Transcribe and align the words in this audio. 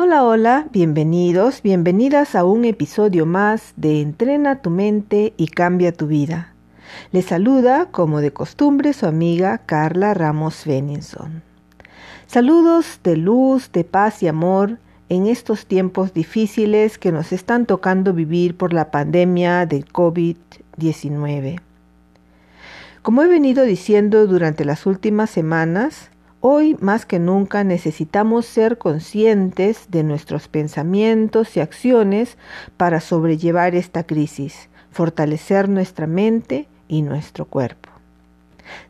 Hola, 0.00 0.22
hola, 0.22 0.68
bienvenidos, 0.70 1.60
bienvenidas 1.60 2.36
a 2.36 2.44
un 2.44 2.64
episodio 2.64 3.26
más 3.26 3.72
de 3.74 4.00
Entrena 4.00 4.62
tu 4.62 4.70
mente 4.70 5.34
y 5.36 5.48
cambia 5.48 5.90
tu 5.90 6.06
vida. 6.06 6.54
Les 7.10 7.24
saluda, 7.24 7.86
como 7.86 8.20
de 8.20 8.30
costumbre, 8.30 8.92
su 8.92 9.06
amiga 9.06 9.58
Carla 9.58 10.14
Ramos 10.14 10.64
Benningson. 10.64 11.42
Saludos 12.28 13.00
de 13.02 13.16
luz, 13.16 13.72
de 13.72 13.82
paz 13.82 14.22
y 14.22 14.28
amor 14.28 14.78
en 15.08 15.26
estos 15.26 15.66
tiempos 15.66 16.14
difíciles 16.14 16.96
que 16.96 17.10
nos 17.10 17.32
están 17.32 17.66
tocando 17.66 18.12
vivir 18.12 18.56
por 18.56 18.72
la 18.72 18.92
pandemia 18.92 19.66
del 19.66 19.84
COVID-19. 19.84 21.60
Como 23.02 23.22
he 23.24 23.26
venido 23.26 23.64
diciendo 23.64 24.28
durante 24.28 24.64
las 24.64 24.86
últimas 24.86 25.28
semanas, 25.28 26.10
Hoy 26.40 26.76
más 26.80 27.04
que 27.04 27.18
nunca 27.18 27.64
necesitamos 27.64 28.46
ser 28.46 28.78
conscientes 28.78 29.90
de 29.90 30.04
nuestros 30.04 30.46
pensamientos 30.46 31.56
y 31.56 31.60
acciones 31.60 32.38
para 32.76 33.00
sobrellevar 33.00 33.74
esta 33.74 34.04
crisis, 34.04 34.68
fortalecer 34.92 35.68
nuestra 35.68 36.06
mente 36.06 36.68
y 36.86 37.02
nuestro 37.02 37.44
cuerpo. 37.44 37.90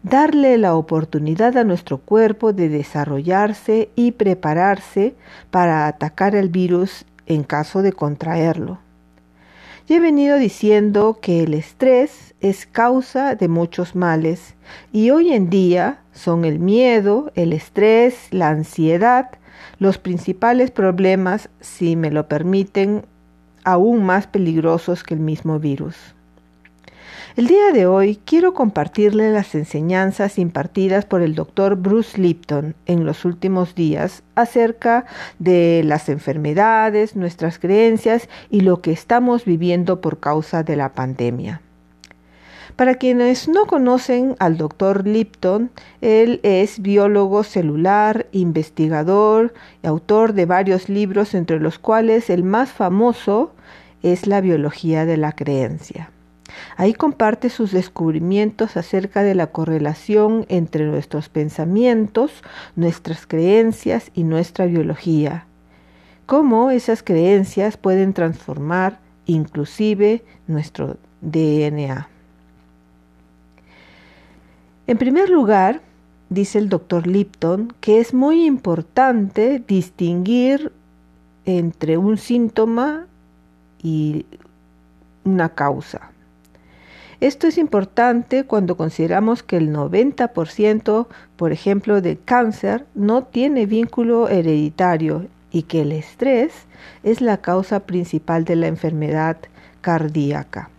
Darle 0.03 0.59
la 0.59 0.75
oportunidad 0.75 1.57
a 1.57 1.65
nuestro 1.65 1.99
cuerpo 1.99 2.53
de 2.53 2.69
desarrollarse 2.69 3.89
y 3.95 4.13
prepararse 4.13 5.15
para 5.51 5.87
atacar 5.87 6.35
el 6.35 6.51
virus 6.51 7.07
en 7.25 7.45
caso 7.45 7.81
de 7.81 7.95
contraerlo. 7.95 8.79
Ya 9.87 9.97
he 9.97 10.01
venido 10.01 10.37
diciendo 10.37 11.19
que 11.23 11.45
el 11.45 11.55
estrés 11.55 12.28
es 12.41 12.67
causa 12.67 13.35
de 13.35 13.49
muchos 13.49 13.97
males 13.97 14.55
y 14.93 15.11
hoy 15.11 15.33
en 15.33 15.51
día 15.51 15.99
son 16.13 16.45
el 16.45 16.59
miedo, 16.59 17.33
el 17.35 17.53
estrés, 17.53 18.29
la 18.31 18.51
ansiedad, 18.51 19.31
los 19.79 19.99
principales 19.99 20.71
problemas, 20.71 21.49
si 21.61 21.97
me 21.97 22.11
lo 22.11 22.29
permiten, 22.29 23.05
aún 23.65 24.05
más 24.05 24.27
peligrosos 24.27 25.03
que 25.03 25.15
el 25.15 25.21
mismo 25.21 25.59
virus. 25.59 25.97
El 27.37 27.47
día 27.47 27.71
de 27.73 27.87
hoy 27.87 28.19
quiero 28.25 28.53
compartirle 28.53 29.31
las 29.31 29.55
enseñanzas 29.55 30.39
impartidas 30.39 31.05
por 31.05 31.23
el 31.23 31.37
doctor 31.37 31.77
Bruce 31.77 32.21
Lipton 32.21 32.75
en 32.87 33.05
los 33.05 33.25
últimos 33.25 33.77
días 33.77 34.25
acerca 34.35 35.07
de 35.39 35.83
las 35.85 36.09
enfermedades, 36.09 37.15
nuestras 37.15 37.61
creencias 37.61 38.29
y 38.51 38.63
lo 38.63 38.81
que 38.81 38.91
estamos 38.91 39.45
viviendo 39.45 40.01
por 40.01 40.19
causa 40.19 40.65
de 40.65 40.75
la 40.75 40.95
pandemia. 40.95 41.61
Para 42.77 42.95
quienes 42.95 43.49
no 43.49 43.67
conocen 43.67 44.37
al 44.39 44.57
doctor 44.57 45.07
Lipton, 45.07 45.71
él 46.01 46.41
es 46.43 46.81
biólogo 46.81 47.43
celular, 47.43 48.27
investigador 48.33 49.55
y 49.83 49.87
autor 49.87 50.33
de 50.33 50.47
varios 50.47 50.89
libros, 50.89 51.35
entre 51.35 51.61
los 51.61 51.79
cuales 51.79 52.31
el 52.31 52.45
más 52.45 52.71
famoso 52.71 53.53
es 54.03 54.27
La 54.27 54.41
biología 54.41 55.07
de 55.07 55.17
la 55.17 55.33
creencia. 55.33 56.11
Ahí 56.77 56.95
comparte 56.95 57.51
sus 57.51 57.73
descubrimientos 57.73 58.77
acerca 58.77 59.23
de 59.23 59.35
la 59.35 59.49
correlación 59.49 60.47
entre 60.49 60.87
nuestros 60.87 61.29
pensamientos, 61.29 62.31
nuestras 62.77 63.27
creencias 63.27 64.11
y 64.15 64.25
nuestra 64.25 64.67
biología. 64.67 65.47
Cómo 66.27 66.71
esas 66.71 67.03
creencias 67.03 67.77
pueden 67.77 68.13
transformar 68.13 69.01
inclusive 69.27 70.25
nuestro 70.47 70.97
DNA. 71.21 72.09
En 74.89 74.97
primer 74.97 75.29
lugar, 75.29 75.83
dice 76.31 76.59
el 76.59 76.71
doctor 76.71 77.07
Lipton, 77.07 77.75
que 77.83 78.01
es 78.01 78.15
muy 78.15 78.47
importante 78.47 79.63
distinguir 79.69 80.73
entre 81.45 81.99
un 81.99 82.17
síntoma 82.17 83.07
y 83.83 84.25
una 85.25 85.51
causa. 85.51 86.11
Esto 87.21 87.49
es 87.49 87.59
importante 87.59 88.45
cuando 88.45 88.79
consideramos 88.79 89.43
que 89.43 89.59
el 89.59 89.75
90%, 89.75 91.07
por 91.37 91.53
ejemplo, 91.53 92.01
de 92.01 92.17
cáncer 92.17 92.87
no 92.95 93.25
tiene 93.25 93.67
vínculo 93.67 94.31
hereditario 94.31 95.27
y 95.51 95.65
que 95.65 95.83
el 95.83 95.93
estrés 95.93 96.53
es 97.03 97.21
la 97.21 97.43
causa 97.43 97.81
principal 97.81 98.47
de 98.47 98.57
la 98.57 98.69
enfermedad 98.69 99.37
cardíaca. 99.83 100.71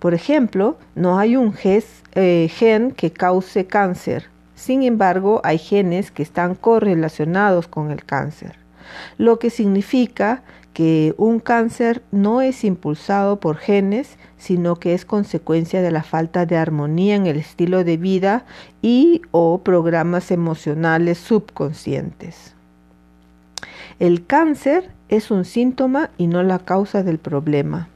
Por 0.00 0.14
ejemplo, 0.14 0.78
no 0.94 1.18
hay 1.18 1.36
un 1.36 1.54
eh, 1.62 2.50
gen 2.50 2.90
que 2.90 3.12
cause 3.12 3.66
cáncer. 3.66 4.28
Sin 4.54 4.82
embargo, 4.82 5.40
hay 5.44 5.58
genes 5.58 6.10
que 6.10 6.22
están 6.22 6.54
correlacionados 6.54 7.68
con 7.68 7.90
el 7.90 8.04
cáncer, 8.04 8.56
lo 9.18 9.38
que 9.38 9.50
significa 9.50 10.42
que 10.72 11.14
un 11.18 11.40
cáncer 11.40 12.02
no 12.12 12.40
es 12.40 12.64
impulsado 12.64 13.40
por 13.40 13.56
genes, 13.56 14.16
sino 14.38 14.76
que 14.76 14.94
es 14.94 15.04
consecuencia 15.04 15.82
de 15.82 15.90
la 15.90 16.02
falta 16.02 16.46
de 16.46 16.56
armonía 16.56 17.16
en 17.16 17.26
el 17.26 17.36
estilo 17.36 17.84
de 17.84 17.96
vida 17.96 18.44
y 18.80 19.20
o 19.32 19.58
programas 19.58 20.30
emocionales 20.30 21.18
subconscientes. 21.18 22.54
El 23.98 24.24
cáncer 24.26 24.90
es 25.10 25.30
un 25.30 25.44
síntoma 25.44 26.08
y 26.16 26.26
no 26.26 26.42
la 26.42 26.58
causa 26.58 27.02
del 27.02 27.18
problema. 27.18 27.88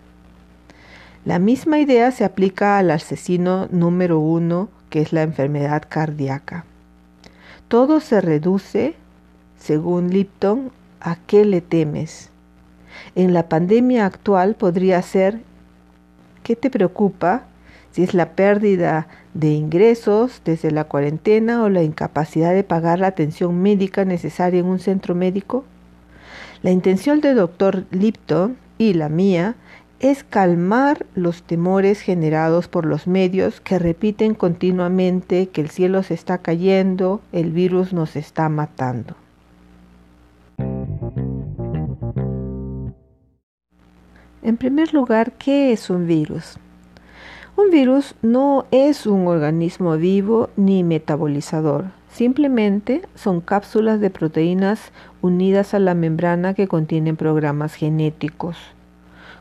La 1.25 1.39
misma 1.39 1.79
idea 1.79 2.11
se 2.11 2.25
aplica 2.25 2.79
al 2.79 2.91
asesino 2.91 3.69
número 3.71 4.19
uno, 4.19 4.69
que 4.91 5.01
es 5.01 5.12
la 5.12 5.23
enfermedad 5.23 5.83
cardíaca. 5.89 6.65
Todo 7.69 8.01
se 8.01 8.21
reduce, 8.21 8.95
según 9.59 10.11
Lipton, 10.11 10.71
a 11.01 11.17
qué 11.17 11.45
le 11.45 11.61
temes 11.61 12.31
en 13.15 13.34
la 13.34 13.49
pandemia 13.49 14.07
actual 14.07 14.55
podría 14.55 15.01
ser 15.03 15.41
¿qué 16.43 16.57
te 16.57 16.71
preocupa? 16.71 17.45
Si 17.91 18.03
es 18.03 18.13
la 18.13 18.33
pérdida 18.33 19.07
de 19.34 19.53
ingresos 19.53 20.43
desde 20.45 20.71
la 20.71 20.84
cuarentena 20.84 21.63
o 21.63 21.69
la 21.69 21.83
incapacidad 21.83 22.53
de 22.53 22.65
pagar 22.65 22.99
la 22.99 23.07
atención 23.07 23.63
médica 23.63 24.05
necesaria 24.05 24.61
en 24.61 24.67
un 24.67 24.81
centro 24.81 25.15
médico. 25.15 25.65
La 26.63 26.73
intención 26.73 27.21
del 27.21 27.37
doctor 27.37 27.84
Lipton 27.93 28.57
y 28.79 28.95
la 28.95 29.09
mía 29.09 29.55
es 30.00 30.25
calmar 30.25 31.06
los 31.15 31.43
temores 31.43 32.00
generados 32.00 32.69
por 32.69 32.84
los 32.84 33.06
medios 33.06 33.60
que 33.60 33.78
repiten 33.78 34.34
continuamente 34.34 35.49
que 35.49 35.60
el 35.60 35.71
cielo 35.71 36.03
se 36.03 36.15
está 36.15 36.38
cayendo, 36.38 37.21
el 37.32 37.53
virus 37.53 37.93
nos 37.93 38.16
está 38.16 38.49
matando. 38.49 39.16
En 44.43 44.59
primer 44.59 44.93
lugar, 44.93 45.33
¿qué 45.33 45.72
es 45.72 45.88
un 45.88 46.06
virus? 46.06 46.59
Un 47.56 47.71
virus 47.71 48.15
no 48.21 48.66
es 48.72 49.06
un 49.06 49.27
organismo 49.27 49.97
vivo 49.97 50.50
ni 50.56 50.84
metabolizador, 50.84 51.87
simplemente 52.10 53.03
son 53.15 53.41
cápsulas 53.41 54.01
de 54.01 54.10
proteínas 54.10 54.92
unidas 55.22 55.72
a 55.72 55.78
la 55.78 55.95
membrana 55.95 56.53
que 56.53 56.69
contienen 56.69 57.16
programas 57.16 57.74
genéticos. 57.74 58.73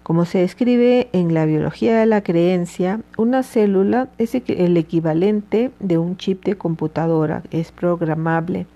Como 0.03 0.25
se 0.25 0.39
describe 0.39 1.07
en 1.13 1.33
la 1.33 1.45
biología 1.45 1.97
de 1.97 2.05
la 2.05 2.21
creencia, 2.21 2.99
una 3.17 3.41
célula 3.41 4.09
es 4.17 4.35
el 4.35 4.75
equivalente 4.75 5.71
de 5.79 5.97
un 5.97 6.17
chip 6.17 6.43
de 6.43 6.57
computadora, 6.57 7.41
es 7.51 7.71
programable, 7.71 8.67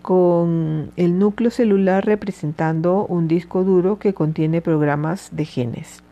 con 0.00 0.90
el 0.96 1.18
núcleo 1.18 1.50
celular 1.50 2.06
representando 2.06 3.04
un 3.04 3.28
disco 3.28 3.62
duro 3.62 3.98
que 3.98 4.14
contiene 4.14 4.62
programas 4.62 5.28
de 5.32 5.44
genes. 5.44 6.02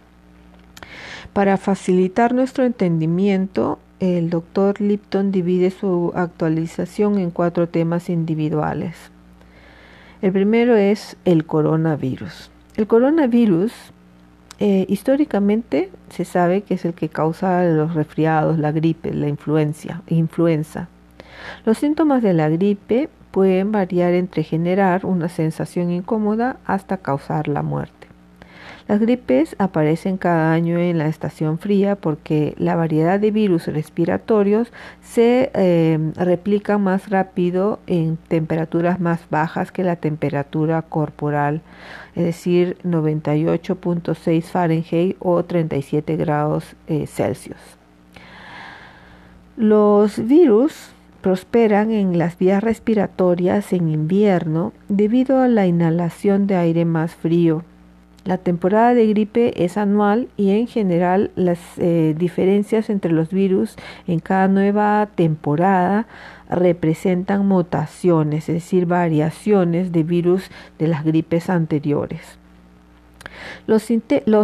Para 1.32 1.56
facilitar 1.56 2.34
nuestro 2.34 2.64
entendimiento, 2.64 3.78
el 4.00 4.28
doctor 4.28 4.82
Lipton 4.82 5.32
divide 5.32 5.70
su 5.70 6.12
actualización 6.14 7.18
en 7.18 7.30
cuatro 7.30 7.68
temas 7.70 8.10
individuales. 8.10 8.96
El 10.20 10.32
primero 10.32 10.76
es 10.76 11.16
el 11.24 11.46
coronavirus. 11.46 12.50
El 12.76 12.86
coronavirus 12.86 13.72
eh, 14.60 14.86
históricamente 14.88 15.90
se 16.10 16.24
sabe 16.24 16.62
que 16.62 16.74
es 16.74 16.84
el 16.84 16.94
que 16.94 17.08
causa 17.08 17.64
los 17.64 17.94
resfriados, 17.94 18.58
la 18.58 18.72
gripe, 18.72 19.12
la 19.12 19.28
influencia, 19.28 20.02
influenza. 20.08 20.88
Los 21.64 21.78
síntomas 21.78 22.22
de 22.22 22.32
la 22.32 22.48
gripe 22.48 23.08
pueden 23.30 23.70
variar 23.72 24.14
entre 24.14 24.42
generar 24.42 25.06
una 25.06 25.28
sensación 25.28 25.90
incómoda 25.90 26.56
hasta 26.64 26.96
causar 26.96 27.46
la 27.46 27.62
muerte. 27.62 27.97
Las 28.88 29.00
gripes 29.00 29.54
aparecen 29.58 30.16
cada 30.16 30.50
año 30.50 30.78
en 30.78 30.96
la 30.96 31.08
estación 31.08 31.58
fría 31.58 31.94
porque 31.94 32.54
la 32.56 32.74
variedad 32.74 33.20
de 33.20 33.30
virus 33.30 33.66
respiratorios 33.66 34.72
se 35.02 35.50
eh, 35.52 35.98
replica 36.16 36.78
más 36.78 37.10
rápido 37.10 37.80
en 37.86 38.16
temperaturas 38.16 38.98
más 38.98 39.20
bajas 39.28 39.72
que 39.72 39.84
la 39.84 39.96
temperatura 39.96 40.80
corporal, 40.80 41.60
es 42.16 42.24
decir, 42.24 42.78
98.6 42.82 44.42
Fahrenheit 44.44 45.16
o 45.18 45.44
37 45.44 46.16
grados 46.16 46.74
eh, 46.86 47.06
Celsius. 47.06 47.60
Los 49.58 50.26
virus 50.26 50.92
prosperan 51.20 51.90
en 51.90 52.16
las 52.16 52.38
vías 52.38 52.64
respiratorias 52.64 53.70
en 53.74 53.90
invierno 53.90 54.72
debido 54.88 55.42
a 55.42 55.48
la 55.48 55.66
inhalación 55.66 56.46
de 56.46 56.56
aire 56.56 56.86
más 56.86 57.14
frío 57.14 57.64
la 58.24 58.36
temporada 58.36 58.94
de 58.94 59.06
gripe 59.06 59.64
es 59.64 59.76
anual 59.76 60.28
y 60.36 60.50
en 60.50 60.66
general 60.66 61.30
las 61.34 61.58
eh, 61.78 62.14
diferencias 62.18 62.90
entre 62.90 63.12
los 63.12 63.30
virus 63.30 63.76
en 64.06 64.20
cada 64.20 64.48
nueva 64.48 65.08
temporada 65.14 66.06
representan 66.50 67.46
mutaciones, 67.46 68.48
es 68.48 68.54
decir, 68.56 68.86
variaciones 68.86 69.92
de 69.92 70.02
virus 70.02 70.50
de 70.78 70.88
las 70.88 71.04
gripes 71.04 71.48
anteriores. 71.48 72.38
Los, 73.66 73.82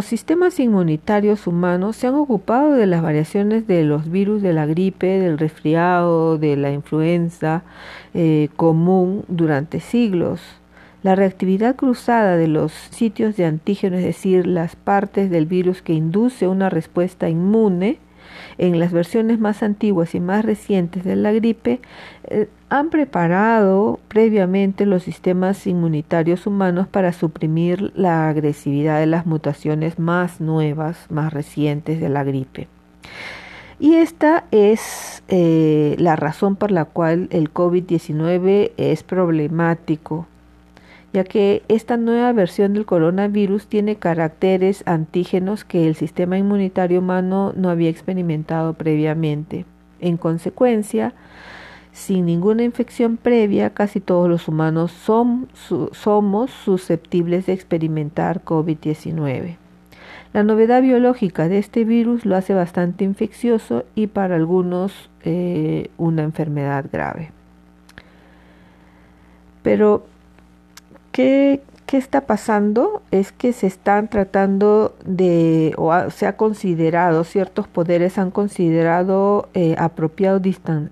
sistemas 0.05 0.59
inmunitarios 0.59 1.47
humanos 1.47 1.95
se 1.95 2.07
han 2.07 2.15
ocupado 2.15 2.73
de 2.73 2.85
las 2.85 3.01
variaciones 3.01 3.67
de 3.67 3.83
los 3.83 4.09
virus 4.09 4.41
de 4.41 4.53
la 4.53 4.65
gripe, 4.65 5.19
del 5.19 5.37
resfriado, 5.37 6.37
de 6.37 6.55
la 6.55 6.71
influenza 6.71 7.63
eh, 8.13 8.49
común 8.55 9.25
durante 9.27 9.79
siglos. 9.79 10.41
La 11.05 11.13
reactividad 11.13 11.75
cruzada 11.75 12.35
de 12.35 12.47
los 12.47 12.71
sitios 12.71 13.37
de 13.37 13.45
antígeno, 13.45 13.95
es 13.95 14.03
decir, 14.03 14.47
las 14.47 14.75
partes 14.75 15.29
del 15.29 15.45
virus 15.45 15.83
que 15.83 15.93
induce 15.93 16.47
una 16.47 16.71
respuesta 16.71 17.29
inmune, 17.29 17.99
en 18.57 18.79
las 18.79 18.91
versiones 18.91 19.39
más 19.39 19.61
antiguas 19.61 20.15
y 20.15 20.19
más 20.19 20.43
recientes 20.43 21.03
de 21.03 21.15
la 21.15 21.31
gripe, 21.31 21.79
eh, 22.23 22.49
han 22.69 22.89
preparado 22.89 23.99
previamente 24.07 24.87
los 24.87 25.03
sistemas 25.03 25.67
inmunitarios 25.67 26.47
humanos 26.47 26.87
para 26.87 27.13
suprimir 27.13 27.91
la 27.95 28.27
agresividad 28.27 28.99
de 28.99 29.05
las 29.05 29.27
mutaciones 29.27 29.99
más 29.99 30.41
nuevas, 30.41 31.05
más 31.11 31.31
recientes 31.31 32.01
de 32.01 32.09
la 32.09 32.23
gripe. 32.23 32.67
Y 33.77 33.93
esta 33.93 34.45
es 34.49 35.21
eh, 35.27 35.97
la 35.99 36.15
razón 36.15 36.55
por 36.55 36.71
la 36.71 36.85
cual 36.85 37.27
el 37.29 37.53
COVID-19 37.53 38.71
es 38.77 39.03
problemático 39.03 40.25
ya 41.15 41.23
que 41.23 41.63
esta 41.69 41.95
nueva 41.95 42.33
versión 42.33 42.73
del 42.73 42.85
coronavirus 42.85 43.67
tiene 43.67 43.95
caracteres 43.95 44.83
antígenos 44.85 45.63
que 45.63 45.87
el 45.87 45.95
sistema 45.95 46.37
inmunitario 46.37 46.99
humano 46.99 47.53
no 47.55 47.69
había 47.69 47.89
experimentado 47.89 48.73
previamente. 48.73 49.65
En 50.01 50.17
consecuencia, 50.17 51.13
sin 51.93 52.25
ninguna 52.25 52.63
infección 52.63 53.15
previa, 53.15 53.69
casi 53.69 54.01
todos 54.01 54.27
los 54.27 54.49
humanos 54.49 54.91
somos 54.91 56.51
susceptibles 56.51 57.45
de 57.45 57.53
experimentar 57.53 58.43
COVID-19. 58.43 59.55
La 60.33 60.43
novedad 60.43 60.81
biológica 60.81 61.47
de 61.47 61.59
este 61.59 61.85
virus 61.85 62.25
lo 62.25 62.35
hace 62.35 62.53
bastante 62.53 63.05
infeccioso 63.05 63.85
y 63.95 64.07
para 64.07 64.35
algunos 64.35 65.09
eh, 65.23 65.91
una 65.97 66.23
enfermedad 66.23 66.87
grave. 66.91 67.31
Pero 69.63 70.07
¿Qué, 71.15 71.61
está 71.93 72.25
pasando? 72.25 73.01
Es 73.09 73.31
que 73.31 73.53
se 73.53 73.67
están 73.67 74.09
tratando 74.09 74.97
de, 75.05 75.73
o 75.77 75.93
se 76.09 76.27
ha 76.27 76.35
considerado, 76.35 77.23
ciertos 77.23 77.69
poderes 77.69 78.17
han 78.17 78.31
considerado 78.31 79.47
eh, 79.53 79.75
apropiado 79.77 80.41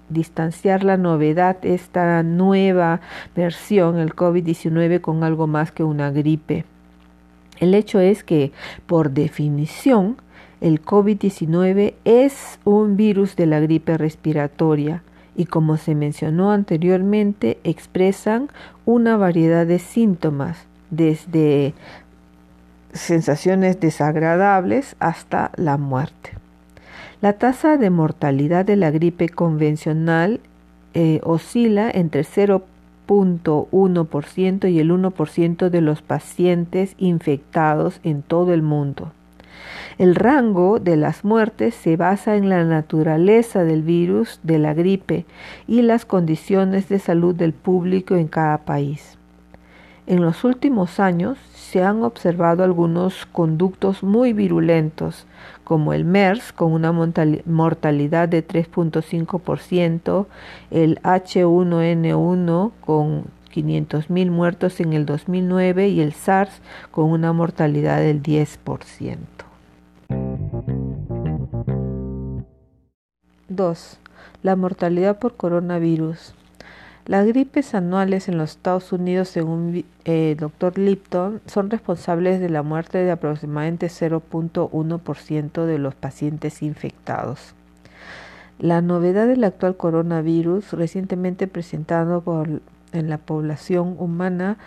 distanciar 0.08 0.86
la 0.86 0.96
novedad, 0.96 1.58
esta 1.64 2.24
nueva 2.24 3.02
versión, 3.36 3.98
el 3.98 4.16
COVID-19, 4.16 5.02
con 5.02 5.26
algo 5.26 5.46
más 5.46 5.74
que 5.74 5.84
una 5.84 6.10
gripe. 6.10 6.64
El 7.60 7.74
hecho 7.74 8.00
es 8.00 8.24
que, 8.24 8.54
por 8.86 9.12
definición, 9.12 10.16
el 10.62 10.82
COVID-19 10.82 11.96
es 12.06 12.60
un 12.64 12.96
virus 12.96 13.36
de 13.36 13.46
la 13.46 13.60
gripe 13.60 13.98
respiratoria 13.98 15.04
y 15.36 15.46
como 15.46 15.78
se 15.78 15.96
mencionó 15.96 16.52
anteriormente, 16.52 17.58
expresan 17.64 18.50
una 18.86 19.18
variedad 19.18 19.66
de 19.66 19.80
síntomas, 19.80 20.68
desde 20.90 21.74
sensaciones 22.94 23.80
desagradables 23.80 24.96
hasta 25.00 25.52
la 25.56 25.78
muerte. 25.78 26.32
La 27.22 27.34
tasa 27.34 27.78
de 27.78 27.90
mortalidad 27.90 28.66
de 28.66 28.76
la 28.76 28.92
gripe 28.92 29.30
convencional 29.30 30.42
eh, 30.94 31.22
oscila 31.24 31.90
entre 31.90 32.24
0.1% 32.24 34.72
y 34.72 34.80
el 34.80 34.92
1% 34.92 35.70
de 35.70 35.82
los 35.82 36.02
pacientes 36.02 36.96
infectados 36.98 38.02
en 38.04 38.22
todo 38.22 38.54
el 38.54 38.62
mundo. 38.62 39.14
El 39.98 40.16
rango 40.16 40.80
de 40.80 40.98
las 40.98 41.24
muertes 41.24 41.76
se 41.76 41.98
basa 41.98 42.36
en 42.36 42.50
la 42.50 42.64
naturaleza 42.64 43.64
del 43.64 43.84
virus 43.84 44.40
de 44.44 44.58
la 44.58 44.74
gripe 44.74 45.26
y 45.68 45.82
las 45.82 46.06
condiciones 46.06 46.90
de 46.90 47.00
salud 47.00 47.36
del 47.36 47.54
público 47.54 48.16
en 48.16 48.28
cada 48.28 48.60
país. 48.60 49.18
En 50.06 50.22
los 50.22 50.44
últimos 50.44 51.00
años 51.00 51.38
se 51.54 51.82
han 51.82 52.04
observado 52.04 52.64
algunos 52.64 53.26
conductos 53.26 54.04
muy 54.04 54.34
virulentos, 54.34 55.26
como 55.64 55.94
el 55.94 56.04
MERS 56.04 56.52
con 56.52 56.74
una 56.74 56.92
mortalidad 56.92 58.28
de 58.28 58.46
3.5%, 58.46 60.26
el 60.72 61.00
H1N1 61.04 62.72
con 62.82 63.24
500.000 63.54 64.32
muertos 64.32 64.80
en 64.80 64.94
el 64.94 65.06
2009 65.06 65.90
y 65.90 66.02
el 66.02 66.14
SARS 66.14 66.62
con 66.92 67.06
una 67.06 67.34
mortalidad 67.34 68.00
del 68.00 68.24
10%. 68.24 69.18
2. 73.50 74.00
La 74.42 74.56
mortalidad 74.56 75.20
por 75.20 75.36
coronavirus. 75.36 76.34
Las 77.06 77.26
gripes 77.28 77.76
anuales 77.76 78.30
en 78.30 78.38
los 78.38 78.52
Estados 78.52 78.94
Unidos, 78.94 79.28
según 79.28 79.76
el 79.76 79.86
eh, 80.06 80.36
Dr. 80.40 80.78
Lipton, 80.78 81.42
son 81.46 81.70
responsables 81.70 82.40
de 82.40 82.50
la 82.50 82.64
muerte 82.64 83.00
de 83.00 83.12
aproximadamente 83.12 83.88
0.1% 83.88 85.66
de 85.66 85.80
los 85.80 85.96
pacientes 85.96 86.62
infectados. 86.62 87.56
La 88.58 88.82
novedad 88.82 89.28
del 89.28 89.44
actual 89.44 89.76
coronavirus, 89.76 90.72
recientemente 90.72 91.48
presentado 91.48 92.22
por, 92.22 92.62
en 92.94 93.10
la 93.10 93.18
población 93.18 93.98
humana 94.00 94.58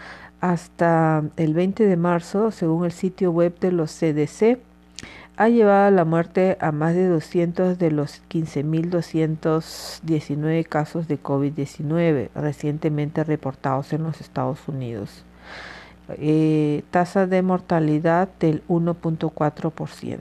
hasta 0.41 1.23
el 1.37 1.55
20 1.55 1.87
de 1.87 1.97
marzo, 1.97 2.51
según 2.51 2.85
el 2.85 2.93
sitio 2.93 3.33
web 3.33 3.59
de 3.59 3.73
los 3.73 3.91
CDC, 3.91 4.59
ha 5.37 5.49
llevado 5.49 5.87
a 5.87 5.91
la 5.91 6.05
muerte 6.05 6.59
a 6.61 6.73
más 6.73 6.95
de 6.95 7.09
200 7.09 7.79
de 7.79 7.91
los 7.91 8.21
15.219 8.31 10.67
casos 10.67 11.09
de 11.09 11.23
COVID-19 11.23 12.29
recientemente 12.35 13.25
reportados 13.25 13.93
en 13.93 14.03
los 14.03 14.21
Estados 14.21 14.67
Unidos. 14.67 15.25
Eh, 16.09 16.83
tasa 16.91 17.27
de 17.27 17.43
mortalidad 17.43 18.29
del 18.41 18.63
1.4%. 18.69 20.19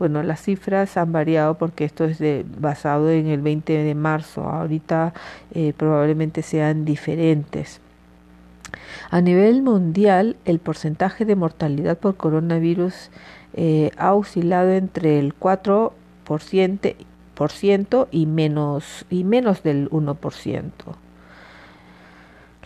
Bueno, 0.00 0.22
las 0.22 0.40
cifras 0.40 0.96
han 0.96 1.12
variado 1.12 1.58
porque 1.58 1.84
esto 1.84 2.06
es 2.06 2.18
basado 2.58 3.10
en 3.10 3.26
el 3.26 3.42
20 3.42 3.84
de 3.84 3.94
marzo. 3.94 4.44
Ahorita 4.44 5.12
eh, 5.52 5.74
probablemente 5.76 6.40
sean 6.40 6.86
diferentes. 6.86 7.82
A 9.10 9.20
nivel 9.20 9.60
mundial, 9.60 10.38
el 10.46 10.58
porcentaje 10.58 11.26
de 11.26 11.36
mortalidad 11.36 11.98
por 11.98 12.16
coronavirus 12.16 13.10
eh, 13.52 13.90
ha 13.98 14.14
oscilado 14.14 14.70
entre 14.70 15.18
el 15.18 15.38
4% 15.38 18.06
y 18.10 18.26
y 19.10 19.24
menos 19.24 19.62
del 19.62 19.90
1%. 19.90 20.62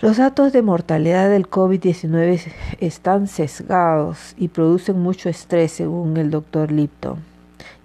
Los 0.00 0.16
datos 0.16 0.52
de 0.52 0.60
mortalidad 0.60 1.30
del 1.30 1.48
COVID-19 1.48 2.42
están 2.80 3.28
sesgados 3.28 4.34
y 4.36 4.48
producen 4.48 4.98
mucho 4.98 5.28
estrés, 5.28 5.70
según 5.70 6.16
el 6.16 6.32
doctor 6.32 6.72
Lipton, 6.72 7.18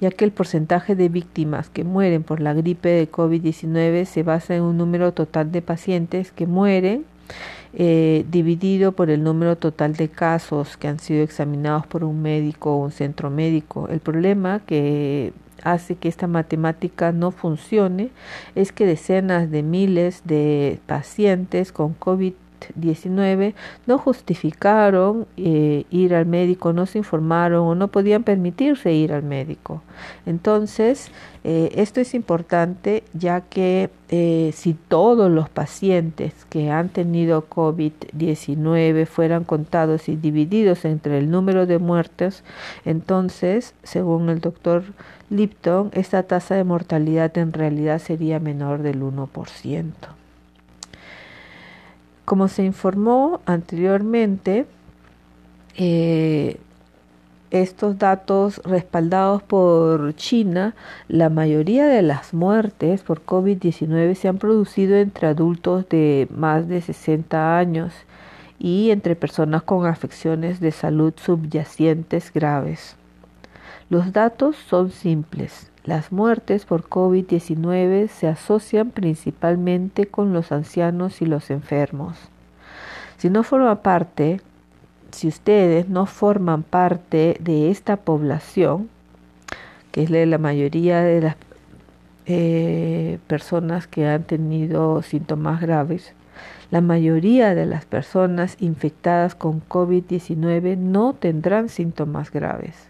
ya 0.02 0.10
que 0.10 0.26
el 0.26 0.32
porcentaje 0.32 0.96
de 0.96 1.08
víctimas 1.08 1.70
que 1.70 1.84
mueren 1.84 2.24
por 2.24 2.42
la 2.42 2.56
gripe 2.56 2.90
de 2.90 3.12
COVID-19 3.12 4.06
se 4.06 4.24
basa 4.24 4.56
en 4.56 4.64
un 4.64 4.78
número 4.80 5.14
total 5.14 5.52
de 5.52 5.62
pacientes 5.62 6.32
que 6.32 6.48
mueren 6.48 7.06
eh, 7.74 8.26
dividido 8.32 8.92
por 8.94 9.12
el 9.12 9.24
número 9.24 9.56
total 9.56 9.94
de 9.94 10.10
casos 10.10 10.78
que 10.78 10.88
han 10.88 10.98
sido 10.98 11.22
examinados 11.22 11.86
por 11.86 12.04
un 12.04 12.24
médico 12.24 12.74
o 12.74 12.86
un 12.86 12.92
centro 12.92 13.30
médico. 13.30 13.88
El 13.88 14.00
problema 14.00 14.62
que 14.66 15.32
hace 15.64 15.96
que 15.96 16.08
esta 16.08 16.28
matemática 16.28 17.12
no 17.12 17.32
funcione 17.32 18.10
es 18.56 18.72
que 18.72 18.86
decenas 18.86 19.50
de 19.52 19.64
miles 19.64 20.22
de 20.26 20.80
pacientes 20.86 21.72
con 21.72 21.94
COVID 21.94 22.34
COVID-19 22.60 23.54
no 23.86 23.98
justificaron 23.98 25.28
eh, 25.38 25.86
ir 25.90 26.14
al 26.14 26.26
médico, 26.26 26.74
no 26.74 26.86
se 26.86 26.98
informaron 26.98 27.68
o 27.68 27.76
no 27.76 27.88
podían 27.88 28.24
permitirse 28.24 28.94
ir 28.94 29.14
al 29.14 29.24
médico. 29.24 29.82
Entonces, 30.26 31.12
eh, 31.44 31.72
esto 31.76 32.02
es 32.02 32.14
importante 32.14 33.04
ya 33.14 33.42
que 33.42 33.90
eh, 34.10 34.52
si 34.54 34.74
todos 34.74 35.32
los 35.32 35.50
pacientes 35.50 36.34
que 36.50 36.72
han 36.72 36.90
tenido 36.90 37.48
COVID-19 37.48 39.06
fueran 39.06 39.44
contados 39.44 40.10
y 40.10 40.16
divididos 40.16 40.86
entre 40.86 41.18
el 41.20 41.30
número 41.30 41.66
de 41.66 41.80
muertes, 41.80 42.44
entonces, 42.86 43.74
según 43.84 44.30
el 44.30 44.42
doctor 44.42 44.84
Lipton, 45.30 45.92
esta 45.94 46.24
tasa 46.24 46.56
de 46.56 46.64
mortalidad 46.64 47.38
en 47.38 47.54
realidad 47.54 48.00
sería 48.00 48.40
menor 48.40 48.82
del 48.82 49.02
1%. 49.02 50.20
Como 52.30 52.48
se 52.48 52.64
informó 52.64 53.42
anteriormente, 53.48 54.68
eh, 55.76 56.60
estos 57.50 57.98
datos 57.98 58.62
respaldados 58.64 59.42
por 59.42 60.14
China, 60.14 60.76
la 61.08 61.30
mayoría 61.30 61.88
de 61.88 62.04
las 62.04 62.36
muertes 62.36 63.02
por 63.02 63.26
COVID-19 63.26 64.14
se 64.14 64.28
han 64.28 64.38
producido 64.38 64.98
entre 64.98 65.26
adultos 65.26 65.90
de 65.90 66.28
más 66.30 66.68
de 66.68 66.82
60 66.82 67.58
años 67.58 67.94
y 68.60 68.92
entre 68.92 69.16
personas 69.16 69.64
con 69.64 69.88
afecciones 69.88 70.60
de 70.60 70.72
salud 70.72 71.16
subyacentes 71.16 72.32
graves. 72.32 72.96
Los 73.90 74.14
datos 74.14 74.56
son 74.56 74.92
simples. 74.92 75.69
Las 75.86 76.12
muertes 76.12 76.66
por 76.66 76.84
COVID-19 76.90 78.10
se 78.10 78.28
asocian 78.28 78.92
principalmente 78.92 80.08
con 80.08 80.34
los 80.34 80.52
ancianos 80.52 81.22
y 81.22 81.26
los 81.26 81.50
enfermos. 81.50 82.18
Si 83.18 83.30
no 83.30 83.44
forma 83.44 83.82
parte, 83.82 84.42
si 85.12 85.28
ustedes 85.28 85.88
no 85.90 86.06
forman 86.06 86.64
parte 86.64 87.38
de 87.40 87.72
esta 87.72 87.98
población, 87.98 88.90
que 89.92 90.04
es 90.04 90.10
la 90.10 90.38
mayoría 90.38 91.02
de 91.02 91.22
las 91.22 91.36
eh, 92.26 93.20
personas 93.28 93.88
que 93.88 94.08
han 94.08 94.24
tenido 94.24 95.02
síntomas 95.02 95.62
graves, 95.62 96.14
la 96.72 96.82
mayoría 96.82 97.56
de 97.56 97.66
las 97.66 97.86
personas 97.86 98.58
infectadas 98.60 99.34
con 99.34 99.62
COVID-19 99.68 100.78
no 100.78 101.14
tendrán 101.14 101.70
síntomas 101.70 102.32
graves. 102.32 102.89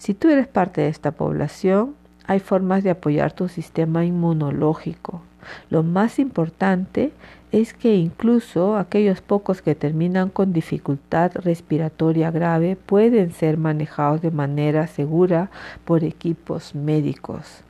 Si 0.00 0.14
tú 0.14 0.30
eres 0.30 0.48
parte 0.48 0.80
de 0.80 0.88
esta 0.88 1.10
población, 1.10 1.94
hay 2.26 2.40
formas 2.40 2.82
de 2.82 2.88
apoyar 2.88 3.34
tu 3.34 3.48
sistema 3.48 4.02
inmunológico. 4.02 5.20
Lo 5.68 5.82
más 5.82 6.18
importante 6.18 7.12
es 7.52 7.74
que 7.74 7.96
incluso 7.96 8.78
aquellos 8.78 9.20
pocos 9.20 9.60
que 9.60 9.74
terminan 9.74 10.30
con 10.30 10.54
dificultad 10.54 11.32
respiratoria 11.34 12.30
grave 12.30 12.76
pueden 12.76 13.32
ser 13.32 13.58
manejados 13.58 14.22
de 14.22 14.30
manera 14.30 14.86
segura 14.86 15.50
por 15.84 16.02
equipos 16.02 16.74
médicos. 16.74 17.62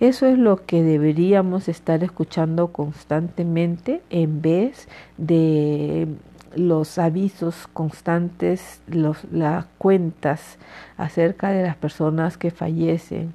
Eso 0.00 0.26
es 0.26 0.36
lo 0.36 0.56
que 0.66 0.82
deberíamos 0.82 1.68
estar 1.68 2.02
escuchando 2.02 2.72
constantemente 2.72 4.02
en 4.10 4.42
vez 4.42 4.88
de 5.18 6.08
los 6.56 6.98
avisos 6.98 7.66
constantes, 7.72 8.80
las 8.86 9.66
cuentas 9.78 10.58
acerca 10.96 11.50
de 11.50 11.62
las 11.62 11.76
personas 11.76 12.36
que 12.36 12.50
fallecen, 12.50 13.32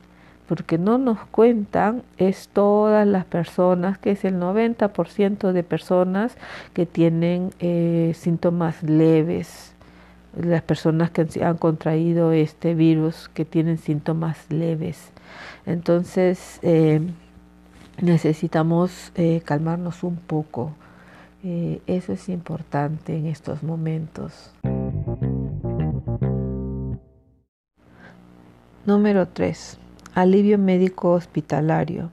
porque 0.48 0.78
no 0.78 0.98
nos 0.98 1.20
cuentan 1.28 2.04
es 2.18 2.50
todas 2.50 3.08
las 3.08 3.26
personas, 3.26 3.98
que 3.98 4.12
es 4.12 4.26
el 4.26 4.40
90% 4.40 5.52
de 5.52 5.64
personas 5.64 6.36
que 6.74 6.86
tienen 6.86 7.52
eh, 7.60 8.14
síntomas 8.16 8.82
leves, 8.82 9.74
las 10.36 10.62
personas 10.62 11.12
que 11.12 11.28
han 11.44 11.58
contraído 11.58 12.32
este 12.32 12.74
virus, 12.74 13.30
que 13.30 13.46
tienen 13.46 13.78
síntomas 13.78 14.38
leves. 14.50 15.12
Entonces, 15.66 16.60
eh, 16.62 17.02
necesitamos 18.02 19.12
eh, 19.16 19.42
calmarnos 19.46 20.04
un 20.04 20.16
poco. 20.16 20.74
Eh, 21.44 21.82
eso 21.88 22.12
es 22.14 22.28
importante 22.28 23.16
en 23.16 23.26
estos 23.26 23.64
momentos. 23.64 24.52
Número 28.86 29.28
3. 29.28 29.78
Alivio 30.16 30.58
médico 30.58 31.12
hospitalario. 31.12 32.12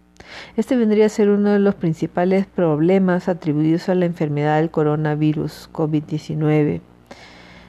Este 0.56 0.76
vendría 0.76 1.06
a 1.06 1.08
ser 1.08 1.30
uno 1.30 1.50
de 1.50 1.58
los 1.58 1.74
principales 1.74 2.46
problemas 2.46 3.28
atribuidos 3.28 3.88
a 3.88 3.94
la 3.94 4.06
enfermedad 4.06 4.58
del 4.58 4.70
coronavirus 4.70 5.70
COVID-19. 5.72 6.80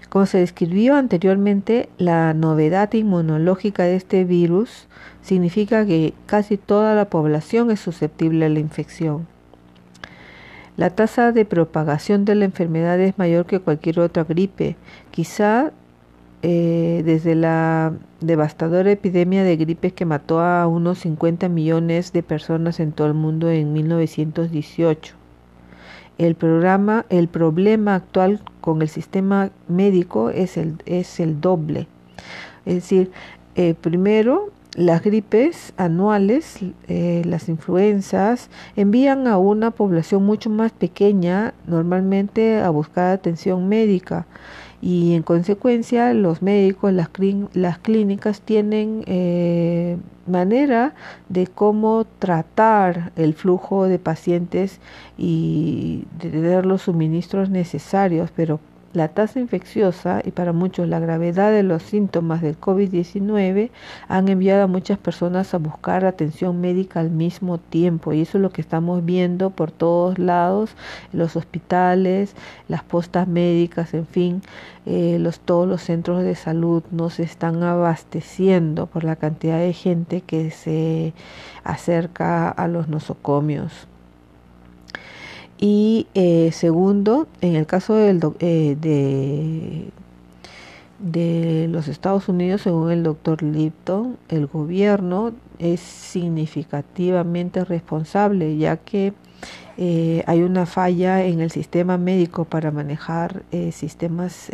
Como 0.10 0.26
se 0.26 0.40
describió 0.40 0.96
anteriormente, 0.96 1.90
la 1.98 2.34
novedad 2.34 2.94
inmunológica 2.94 3.84
de 3.84 3.96
este 3.96 4.24
virus 4.24 4.88
significa 5.22 5.86
que 5.86 6.14
casi 6.26 6.58
toda 6.58 6.96
la 6.96 7.10
población 7.10 7.72
es 7.72 7.80
susceptible 7.80 8.46
a 8.46 8.50
la 8.50 8.60
infección. 8.60 9.28
La 10.78 10.92
tasa 10.92 11.32
de 11.32 11.44
propagación 11.44 12.24
de 12.24 12.36
la 12.36 12.46
enfermedad 12.46 13.00
es 13.00 13.18
mayor 13.18 13.48
que 13.48 13.60
cualquier 13.60 14.00
otra 14.00 14.24
gripe. 14.24 14.76
Quizá 15.10 15.72
eh, 16.44 17.02
desde 17.04 17.34
la 17.34 17.94
devastadora 18.22 18.92
epidemia 18.92 19.44
de 19.44 19.58
gripes 19.58 19.92
que 19.94 20.06
mató 20.06 20.40
a 20.40 20.68
unos 20.68 21.00
50 21.00 21.50
millones 21.50 22.14
de 22.14 22.22
personas 22.22 22.80
en 22.80 22.92
todo 22.92 23.08
el 23.08 23.16
mundo 23.16 23.50
en 23.50 23.74
1918. 23.74 25.16
El, 26.20 26.36
programa, 26.36 27.08
el 27.10 27.28
problema 27.28 27.96
actual 27.96 28.40
con 28.62 28.84
el 28.84 28.90
sistema 28.90 29.50
médico 29.68 30.30
es 30.30 30.58
el, 30.58 30.76
es 30.86 31.20
el 31.20 31.42
doble. 31.42 31.88
Es 32.68 32.76
decir, 32.76 33.12
eh, 33.56 33.74
primero 33.74 34.52
las 34.78 35.02
gripes 35.02 35.74
anuales, 35.76 36.60
eh, 36.88 37.24
las 37.26 37.50
influencas, 37.50 38.50
envían 38.76 39.26
a 39.26 39.40
una 39.40 39.72
población 39.72 40.24
mucho 40.24 40.52
más 40.52 40.72
pequeña 40.72 41.56
normalmente 41.66 42.60
a 42.60 42.70
buscar 42.70 43.12
atención 43.12 43.68
médica. 43.68 44.28
Y 44.80 45.16
en 45.16 45.24
consecuencia 45.24 46.14
los 46.14 46.44
médicos, 46.44 46.94
las, 46.94 47.10
las 47.54 47.80
clínicas 47.80 48.42
tienen 48.42 49.04
eh, 49.08 49.98
manera 50.28 50.94
de 51.28 51.48
cómo 51.48 52.06
tratar 52.20 53.12
el 53.16 53.34
flujo 53.34 53.86
de 53.86 53.98
pacientes 53.98 54.80
y 55.18 56.04
de 56.22 56.52
dar 56.52 56.68
los 56.68 56.84
suministros 56.84 57.50
necesarios, 57.50 58.30
pero 58.36 58.60
la 58.98 59.10
tasa 59.10 59.40
infecciosa 59.40 60.22
y 60.26 60.32
para 60.32 60.54
muchos 60.54 60.88
la 60.88 61.00
gravedad 61.00 61.52
de 61.52 61.64
los 61.64 61.84
síntomas 61.84 62.42
del 62.42 62.60
COVID-19 62.60 63.70
han 64.08 64.28
enviado 64.28 64.64
a 64.64 64.68
muchas 64.68 64.98
personas 64.98 65.54
a 65.54 65.60
buscar 65.60 66.04
atención 66.04 66.60
médica 66.60 67.00
al 67.00 67.12
mismo 67.12 67.60
tiempo 67.60 68.12
y 68.12 68.22
eso 68.22 68.38
es 68.38 68.42
lo 68.42 68.50
que 68.50 68.62
estamos 68.62 69.06
viendo 69.06 69.52
por 69.52 69.72
todos 69.72 70.18
lados, 70.18 70.72
los 71.14 71.36
hospitales, 71.36 72.36
las 72.68 72.84
postas 72.84 73.28
médicas, 73.28 73.94
en 73.94 74.08
fin, 74.08 74.42
eh, 74.86 75.18
los, 75.20 75.40
todos 75.40 75.68
los 75.68 75.84
centros 75.84 76.24
de 76.24 76.36
salud 76.36 76.84
nos 76.92 77.20
están 77.20 77.62
abasteciendo 77.64 78.88
por 78.88 79.04
la 79.04 79.16
cantidad 79.16 79.60
de 79.60 79.74
gente 79.74 80.22
que 80.22 80.50
se 80.50 81.14
acerca 81.64 82.50
a 82.50 82.68
los 82.68 82.88
nosocomios. 82.88 83.88
Y 85.60 86.08
eh, 86.14 86.52
segundo, 86.54 87.28
en 87.42 87.56
el 87.56 87.66
caso 87.66 87.96
del, 87.96 88.22
eh, 88.40 89.90
de, 91.00 91.68
los 91.70 91.88
Estados 91.88 92.30
Unidos, 92.30 92.62
según 92.62 92.92
el 92.92 93.02
doctor 93.04 93.42
Lipton, 93.42 94.18
el 94.30 94.46
gobierno 94.46 95.32
es 95.58 95.80
significativamente 95.80 97.66
responsable, 97.66 98.56
ya 98.58 98.78
que 98.78 99.14
eh, 99.80 100.24
hay 100.28 100.42
una 100.42 100.66
falla 100.68 101.24
en 101.24 101.40
el 101.40 101.52
sistema 101.52 101.98
médico 101.98 102.46
para 102.46 102.72
manejar 102.72 103.44
sistemas 103.72 104.52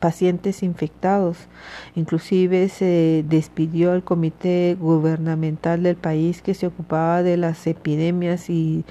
pacientes 0.00 0.62
infectados. 0.64 1.38
Inclusive 1.94 2.68
se 2.68 3.24
despidió 3.28 3.92
al 3.92 4.04
comité 4.04 4.76
gubernamental 4.78 5.82
del 5.82 5.96
país 5.96 6.42
que 6.42 6.54
se 6.54 6.68
ocupaba 6.68 7.24
de 7.24 7.36
las 7.36 7.66
epidemias 7.66 8.48
y 8.48 8.84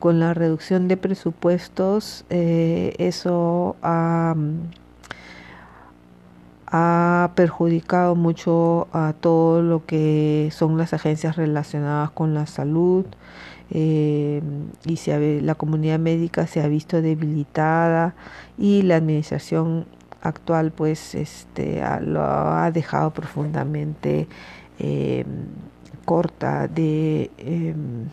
con 0.00 0.18
la 0.18 0.34
reducción 0.34 0.88
de 0.88 0.96
presupuestos, 0.96 2.24
eh, 2.30 2.94
eso 2.98 3.76
ha, 3.82 4.34
perjudicado 7.34 8.14
mucho 8.14 8.88
a 8.92 9.12
todo 9.12 9.60
lo 9.60 9.84
que 9.86 10.48
son 10.52 10.78
las 10.78 10.94
agencias 10.94 11.36
relacionadas 11.36 12.10
con 12.10 12.32
la 12.32 12.46
salud 12.46 13.04
eh, 13.70 14.40
y 14.86 14.96
se 14.96 15.40
la 15.42 15.56
comunidad 15.56 15.98
médica 15.98 16.46
se 16.46 16.62
ha 16.62 16.68
visto 16.68 17.02
debilitada 17.02 18.14
y 18.56 18.82
la 18.82 18.96
administración 18.96 19.86
actual 20.22 20.70
pues 20.70 21.14
este 21.16 21.82
lo 22.02 22.22
ha 22.22 22.70
dejado 22.70 23.10
profundamente 23.10 24.28
eh, 24.78 25.24
corta 26.04 26.68
de 26.68 27.30
em, 27.38 28.08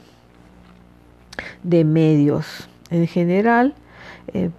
de 1.64 1.84
medios. 1.84 2.70
En 2.90 3.08
general, 3.08 3.74
Eh, 4.34 4.50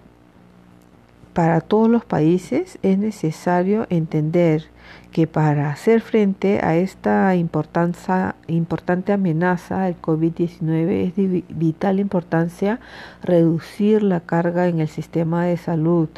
para 1.35 1.61
todos 1.61 1.89
los 1.89 2.05
países 2.05 2.79
es 2.83 2.99
necesario 2.99 3.87
entender 3.91 4.65
que 5.13 5.27
para 5.29 5.71
hacer 5.71 6.01
frente 6.01 6.61
a 6.65 6.75
esta 6.75 7.37
importante 7.37 9.13
amenaza, 9.13 9.89
el 9.89 10.01
COVID-19, 10.01 11.07
es 11.07 11.17
de 11.17 11.45
vital 11.49 12.01
importancia 12.01 12.81
reducir 13.23 14.03
la 14.03 14.21
carga 14.21 14.67
en 14.67 14.81
el 14.81 14.89
sistema 14.89 15.45
de 15.45 15.57
salud. 15.59 16.09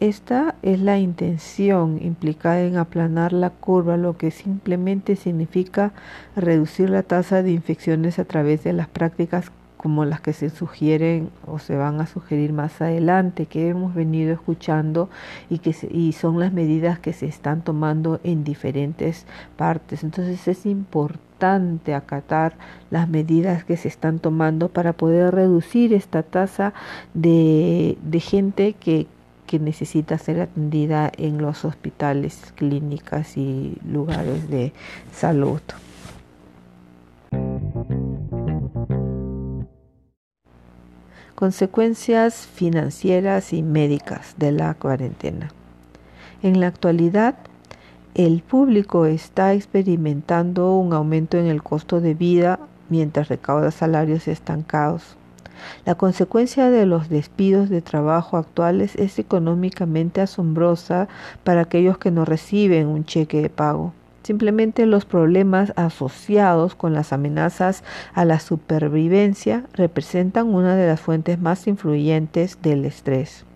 Esta 0.00 0.54
es 0.62 0.80
la 0.80 0.98
intención 0.98 1.98
implicada 2.02 2.62
en 2.62 2.78
aplanar 2.78 3.34
la 3.34 3.50
curva, 3.50 3.98
lo 3.98 4.16
que 4.16 4.30
simplemente 4.30 5.14
significa 5.14 5.92
reducir 6.34 6.88
la 6.88 7.02
tasa 7.02 7.42
de 7.42 7.52
infecciones 7.52 8.18
a 8.18 8.24
través 8.24 8.64
de 8.64 8.72
las 8.72 8.88
prácticas 8.88 9.52
como 9.76 10.06
las 10.06 10.22
que 10.22 10.32
se 10.32 10.48
sugieren 10.48 11.28
o 11.46 11.58
se 11.58 11.76
van 11.76 12.00
a 12.00 12.06
sugerir 12.06 12.54
más 12.54 12.80
adelante, 12.80 13.44
que 13.44 13.68
hemos 13.68 13.94
venido 13.94 14.32
escuchando 14.32 15.10
y 15.50 15.58
que 15.58 15.76
y 15.90 16.12
son 16.12 16.40
las 16.40 16.54
medidas 16.54 16.98
que 16.98 17.12
se 17.12 17.26
están 17.26 17.60
tomando 17.60 18.20
en 18.24 18.42
diferentes 18.42 19.26
partes. 19.58 20.02
Entonces 20.02 20.48
es 20.48 20.64
importante 20.64 21.92
acatar 21.92 22.54
las 22.90 23.06
medidas 23.06 23.64
que 23.64 23.76
se 23.76 23.88
están 23.88 24.18
tomando 24.18 24.70
para 24.70 24.94
poder 24.94 25.34
reducir 25.34 25.92
esta 25.92 26.22
tasa 26.22 26.72
de, 27.12 27.98
de 28.02 28.20
gente 28.20 28.72
que, 28.72 29.06
que 29.50 29.58
necesita 29.58 30.16
ser 30.16 30.40
atendida 30.42 31.10
en 31.16 31.42
los 31.42 31.64
hospitales, 31.64 32.52
clínicas 32.54 33.36
y 33.36 33.76
lugares 33.84 34.48
de 34.48 34.72
salud. 35.12 35.60
Consecuencias 41.34 42.46
financieras 42.46 43.52
y 43.52 43.64
médicas 43.64 44.36
de 44.36 44.52
la 44.52 44.74
cuarentena. 44.74 45.50
En 46.44 46.60
la 46.60 46.68
actualidad, 46.68 47.34
el 48.14 48.42
público 48.42 49.04
está 49.04 49.52
experimentando 49.54 50.76
un 50.76 50.92
aumento 50.92 51.38
en 51.38 51.46
el 51.46 51.64
costo 51.64 52.00
de 52.00 52.14
vida 52.14 52.60
mientras 52.88 53.26
recauda 53.26 53.72
salarios 53.72 54.28
estancados. 54.28 55.16
La 55.84 55.94
consecuencia 55.94 56.70
de 56.70 56.86
los 56.86 57.08
despidos 57.08 57.68
de 57.68 57.82
trabajo 57.82 58.36
actuales 58.36 58.94
es 58.96 59.18
económicamente 59.18 60.20
asombrosa 60.20 61.08
para 61.44 61.62
aquellos 61.62 61.98
que 61.98 62.10
no 62.10 62.24
reciben 62.24 62.86
un 62.86 63.04
cheque 63.04 63.42
de 63.42 63.50
pago. 63.50 63.92
Simplemente 64.22 64.86
los 64.86 65.06
problemas 65.06 65.72
asociados 65.76 66.74
con 66.74 66.92
las 66.92 67.12
amenazas 67.12 67.82
a 68.12 68.24
la 68.24 68.38
supervivencia 68.38 69.64
representan 69.72 70.54
una 70.54 70.76
de 70.76 70.86
las 70.86 71.00
fuentes 71.00 71.40
más 71.40 71.66
influyentes 71.66 72.58
del 72.62 72.84
estrés. 72.84 73.46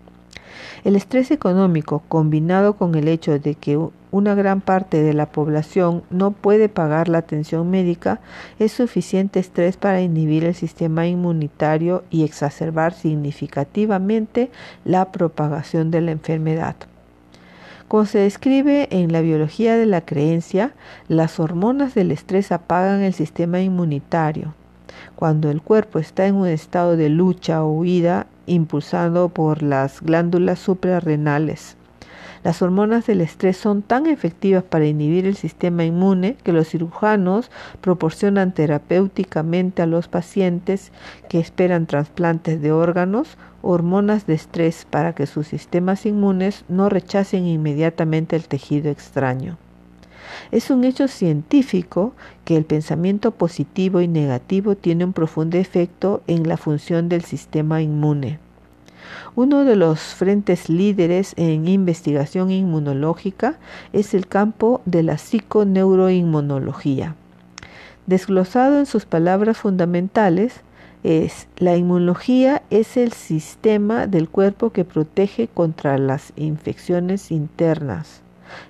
El 0.83 0.95
estrés 0.95 1.31
económico, 1.31 2.03
combinado 2.07 2.75
con 2.75 2.95
el 2.95 3.07
hecho 3.07 3.39
de 3.39 3.55
que 3.55 3.79
una 4.11 4.35
gran 4.35 4.61
parte 4.61 5.01
de 5.01 5.13
la 5.13 5.25
población 5.25 6.03
no 6.09 6.31
puede 6.31 6.69
pagar 6.69 7.09
la 7.09 7.17
atención 7.17 7.69
médica, 7.69 8.21
es 8.59 8.71
suficiente 8.71 9.39
estrés 9.39 9.77
para 9.77 10.01
inhibir 10.01 10.45
el 10.45 10.55
sistema 10.55 11.07
inmunitario 11.07 12.03
y 12.09 12.23
exacerbar 12.23 12.93
significativamente 12.93 14.51
la 14.83 15.11
propagación 15.11 15.91
de 15.91 16.01
la 16.01 16.11
enfermedad. 16.11 16.75
Como 17.87 18.05
se 18.05 18.19
describe 18.19 18.87
en 18.89 19.11
la 19.11 19.21
biología 19.21 19.77
de 19.77 19.85
la 19.85 20.01
creencia, 20.01 20.73
las 21.07 21.39
hormonas 21.39 21.93
del 21.93 22.11
estrés 22.11 22.51
apagan 22.51 23.01
el 23.01 23.13
sistema 23.13 23.61
inmunitario. 23.61 24.55
Cuando 25.15 25.49
el 25.49 25.61
cuerpo 25.61 25.99
está 25.99 26.27
en 26.27 26.35
un 26.35 26.47
estado 26.47 26.97
de 26.97 27.09
lucha 27.09 27.63
o 27.63 27.71
huida, 27.71 28.27
impulsado 28.47 29.29
por 29.29 29.63
las 29.63 30.01
glándulas 30.01 30.59
suprarrenales. 30.59 31.77
Las 32.43 32.61
hormonas 32.61 33.07
del 33.07 33.21
estrés 33.21 33.57
son 33.57 33.81
tan 33.81 34.05
efectivas 34.05 34.63
para 34.63 34.85
inhibir 34.85 35.25
el 35.25 35.35
sistema 35.35 35.83
inmune 35.83 36.37
que 36.43 36.51
los 36.51 36.69
cirujanos 36.69 37.49
proporcionan 37.81 38.53
terapéuticamente 38.53 39.81
a 39.81 39.87
los 39.87 40.07
pacientes 40.07 40.91
que 41.27 41.39
esperan 41.39 41.87
trasplantes 41.87 42.61
de 42.61 42.71
órganos 42.71 43.37
hormonas 43.63 44.27
de 44.27 44.35
estrés 44.35 44.85
para 44.87 45.13
que 45.15 45.25
sus 45.25 45.47
sistemas 45.47 46.05
inmunes 46.05 46.65
no 46.69 46.87
rechacen 46.87 47.47
inmediatamente 47.47 48.35
el 48.35 48.47
tejido 48.47 48.91
extraño. 48.91 49.57
Es 50.51 50.69
un 50.69 50.83
hecho 50.83 51.07
científico 51.07 52.13
que 52.43 52.57
el 52.57 52.65
pensamiento 52.65 53.31
positivo 53.31 54.01
y 54.01 54.07
negativo 54.07 54.75
tiene 54.75 55.05
un 55.05 55.13
profundo 55.13 55.57
efecto 55.57 56.21
en 56.27 56.47
la 56.47 56.57
función 56.57 57.09
del 57.09 57.23
sistema 57.23 57.81
inmune. 57.81 58.39
Uno 59.35 59.65
de 59.65 59.75
los 59.75 59.99
frentes 59.99 60.69
líderes 60.69 61.33
en 61.37 61.67
investigación 61.67 62.51
inmunológica 62.51 63.57
es 63.93 64.13
el 64.13 64.27
campo 64.27 64.81
de 64.85 65.03
la 65.03 65.17
psiconeuroinmunología. 65.17 67.15
Desglosado 68.07 68.79
en 68.79 68.85
sus 68.85 69.05
palabras 69.05 69.57
fundamentales, 69.57 70.61
es 71.03 71.47
la 71.57 71.77
inmunología 71.77 72.63
es 72.71 72.97
el 72.97 73.13
sistema 73.13 74.07
del 74.07 74.27
cuerpo 74.27 74.71
que 74.71 74.85
protege 74.85 75.47
contra 75.47 75.99
las 75.99 76.33
infecciones 76.35 77.31
internas. 77.31 78.24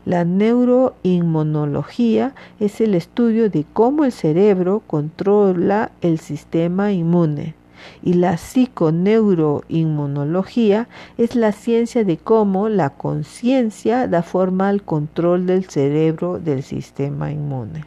La 0.05 0.25
neuroinmunología 0.25 2.33
es 2.59 2.81
el 2.81 2.95
estudio 2.95 3.49
de 3.49 3.65
cómo 3.73 4.05
el 4.05 4.11
cerebro 4.11 4.81
controla 4.87 5.91
el 6.01 6.19
sistema 6.19 6.91
inmune 6.91 7.55
y 8.03 8.13
la 8.13 8.37
psiconeuroinmunología 8.37 10.87
es 11.17 11.35
la 11.35 11.51
ciencia 11.51 12.03
de 12.03 12.17
cómo 12.17 12.69
la 12.69 12.91
conciencia 12.91 14.07
da 14.07 14.21
forma 14.23 14.69
al 14.69 14.81
control 14.83 15.45
del 15.45 15.65
cerebro 15.65 16.39
del 16.39 16.63
sistema 16.63 17.31
inmune. 17.31 17.83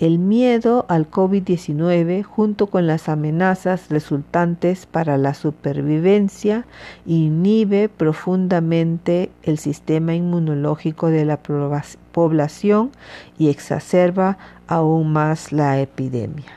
El 0.04 0.20
miedo 0.20 0.86
al 0.89 1.10
COVID-19 1.10 2.24
junto 2.24 2.68
con 2.68 2.88
las 2.88 3.08
amenazas 3.08 3.88
resultantes 3.88 4.86
para 4.86 5.18
la 5.18 5.34
supervivencia 5.34 6.66
inhibe 7.06 7.88
profundamente 7.88 9.32
el 9.44 9.58
sistema 9.58 10.13
inmunológico 10.13 11.08
de 11.08 11.24
la 11.24 11.39
población 12.12 12.92
y 13.38 13.48
exacerba 13.48 14.38
aún 14.68 15.13
más 15.13 15.54
la 15.54 15.80
epidemia. 15.80 16.52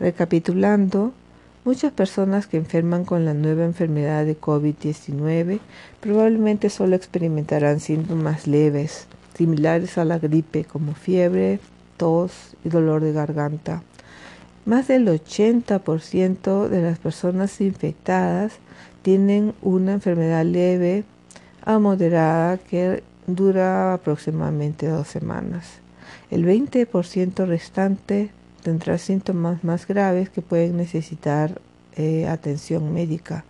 Recapitulando, 0.00 1.12
Muchas 1.64 1.92
personas 1.92 2.48
que 2.48 2.56
enferman 2.56 3.04
con 3.04 3.24
la 3.24 3.34
nueva 3.34 3.64
enfermedad 3.64 4.24
de 4.24 4.36
COVID-19 4.36 5.60
probablemente 6.00 6.70
solo 6.70 6.96
experimentarán 6.96 7.78
síntomas 7.78 8.48
leves, 8.48 9.06
similares 9.34 9.96
a 9.96 10.04
la 10.04 10.18
gripe, 10.18 10.64
como 10.64 10.94
fiebre, 10.94 11.60
tos 11.96 12.56
y 12.64 12.68
dolor 12.68 13.00
de 13.02 13.12
garganta. 13.12 13.84
Más 14.64 14.88
del 14.88 15.06
80% 15.06 16.68
de 16.68 16.82
las 16.82 16.98
personas 16.98 17.60
infectadas 17.60 18.54
tienen 19.02 19.54
una 19.62 19.92
enfermedad 19.92 20.44
leve 20.44 21.04
a 21.64 21.78
moderada 21.78 22.58
que 22.58 23.04
dura 23.28 23.94
aproximadamente 23.94 24.88
dos 24.88 25.06
semanas. 25.06 25.78
El 26.28 26.44
20% 26.44 27.46
restante 27.46 28.30
tendrá 28.62 28.98
síntomas 28.98 29.64
más 29.64 29.86
graves 29.86 30.30
que 30.30 30.42
pueden 30.42 30.76
necesitar 30.76 31.60
eh, 31.96 32.26
atención 32.26 32.92
médica. 32.94 33.44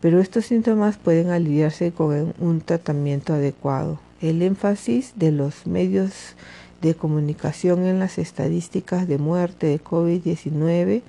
Pero 0.00 0.20
estos 0.20 0.46
síntomas 0.46 0.96
pueden 0.96 1.30
aliviarse 1.30 1.92
con 1.92 2.34
un 2.38 2.60
tratamiento 2.62 3.34
adecuado. 3.34 4.00
El 4.20 4.42
énfasis 4.42 5.12
de 5.16 5.30
los 5.30 5.66
medios 5.66 6.34
de 6.80 6.94
comunicación 6.94 7.84
en 7.84 7.98
las 7.98 8.18
estadísticas 8.18 9.06
de 9.06 9.18
muerte 9.18 9.66
de 9.66 9.82
COVID-19 9.82 11.02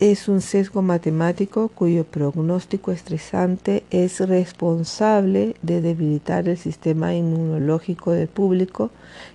es 0.00 0.28
un 0.28 0.40
sesgo 0.40 0.80
matemático 0.80 1.68
cuyo 1.68 2.04
pronóstico 2.04 2.90
estresante 2.90 3.84
es 3.90 4.20
responsable 4.20 5.56
de 5.60 5.82
debilitar 5.82 6.48
el 6.48 6.56
sistema 6.56 7.14
inmunológico 7.14 8.12
del 8.12 8.26
público 8.26 8.90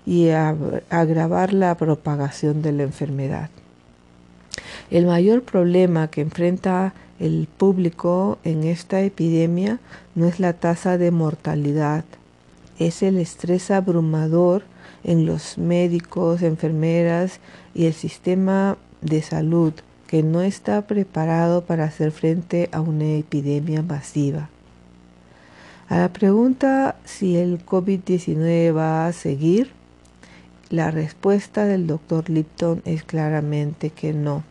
y 0.07 0.29
agravar 0.29 1.53
la 1.53 1.75
propagación 1.77 2.63
de 2.63 2.71
la 2.71 2.81
enfermedad. 2.81 3.51
El 4.89 5.05
mayor 5.05 5.43
problema 5.43 6.07
que 6.07 6.21
enfrenta 6.21 6.95
el 7.19 7.47
público 7.57 8.39
en 8.43 8.63
esta 8.63 9.01
epidemia 9.01 9.79
no 10.15 10.25
es 10.25 10.39
la 10.39 10.53
tasa 10.53 10.97
de 10.97 11.11
mortalidad, 11.11 12.05
es 12.79 13.03
el 13.03 13.17
estrés 13.17 13.69
abrumador 13.69 14.63
en 15.03 15.27
los 15.27 15.59
médicos, 15.59 16.41
enfermeras 16.41 17.39
y 17.75 17.85
el 17.85 17.93
sistema 17.93 18.77
de 19.01 19.21
salud 19.21 19.73
que 20.07 20.23
no 20.23 20.41
está 20.41 20.81
preparado 20.83 21.65
para 21.65 21.85
hacer 21.85 22.11
frente 22.11 22.69
a 22.71 22.81
una 22.81 23.13
epidemia 23.13 23.81
masiva. 23.81 24.49
A 25.87 25.97
la 25.97 26.13
pregunta 26.13 26.95
si 27.05 27.37
el 27.37 27.63
COVID-19 27.63 28.75
va 28.75 29.07
a 29.07 29.13
seguir, 29.13 29.71
la 30.69 30.89
respuesta 30.89 31.65
del 31.65 31.85
doctor 31.85 32.29
Lipton 32.29 32.81
es 32.85 33.03
claramente 33.03 33.91
que 33.91 34.13
no, 34.13 34.43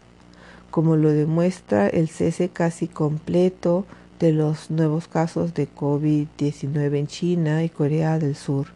como 0.70 0.96
lo 0.96 1.10
demuestra 1.10 1.88
el 1.88 2.08
cese 2.08 2.50
casi 2.50 2.86
completo 2.86 3.84
de 4.20 4.32
los 4.32 4.70
nuevos 4.70 5.08
casos 5.08 5.54
de 5.54 5.68
COVID-19 5.68 6.98
en 6.98 7.06
China 7.08 7.64
y 7.64 7.68
Corea 7.68 8.18
del 8.18 8.36
Sur. 8.36 8.68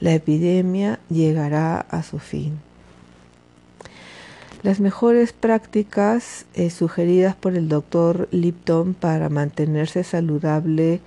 La 0.00 0.14
epidemia 0.14 1.00
llegará 1.08 1.80
a 1.80 2.02
su 2.02 2.18
fin. 2.18 2.65
Las 4.66 4.80
mejores 4.80 5.32
prácticas 5.32 6.44
eh, 6.54 6.70
sugeridas 6.70 7.36
por 7.36 7.54
el 7.54 7.68
doctor 7.68 8.26
Lipton 8.32 8.94
para 8.94 9.28
mantenerse 9.28 10.02
saludable 10.02 10.98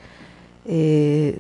eh, 0.66 1.40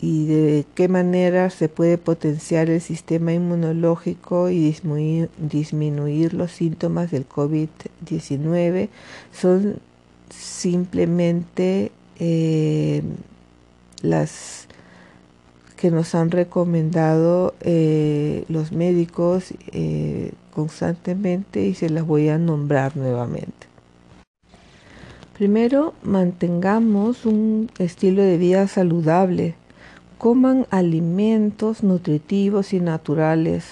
y 0.00 0.24
de 0.24 0.64
qué 0.74 0.88
manera 0.88 1.50
se 1.50 1.68
puede 1.68 1.98
potenciar 1.98 2.70
el 2.70 2.80
sistema 2.80 3.34
inmunológico 3.34 4.48
y 4.48 4.74
disminuir, 5.36 6.32
los 6.32 6.50
síntomas 6.50 7.10
del 7.10 7.28
COVID-19 7.28 8.88
son 9.38 9.80
simplemente 10.30 11.92
eh, 12.18 13.02
las 14.00 14.66
que 15.76 15.90
nos 15.90 16.14
han 16.14 16.30
recomendado 16.30 17.52
los 18.48 18.72
médicos 18.72 19.52
constantemente 20.50 21.66
y 21.66 21.74
se 21.74 21.90
las 21.90 22.06
voy 22.06 22.28
a 22.28 22.38
nombrar 22.38 22.96
nuevamente. 22.96 23.68
Primero, 25.34 25.94
mantengamos 26.02 27.24
un 27.24 27.70
estilo 27.78 28.22
de 28.22 28.36
vida 28.36 28.68
saludable. 28.68 29.54
Coman 30.18 30.66
alimentos 30.70 31.82
nutritivos 31.82 32.74
y 32.74 32.80
naturales. 32.80 33.64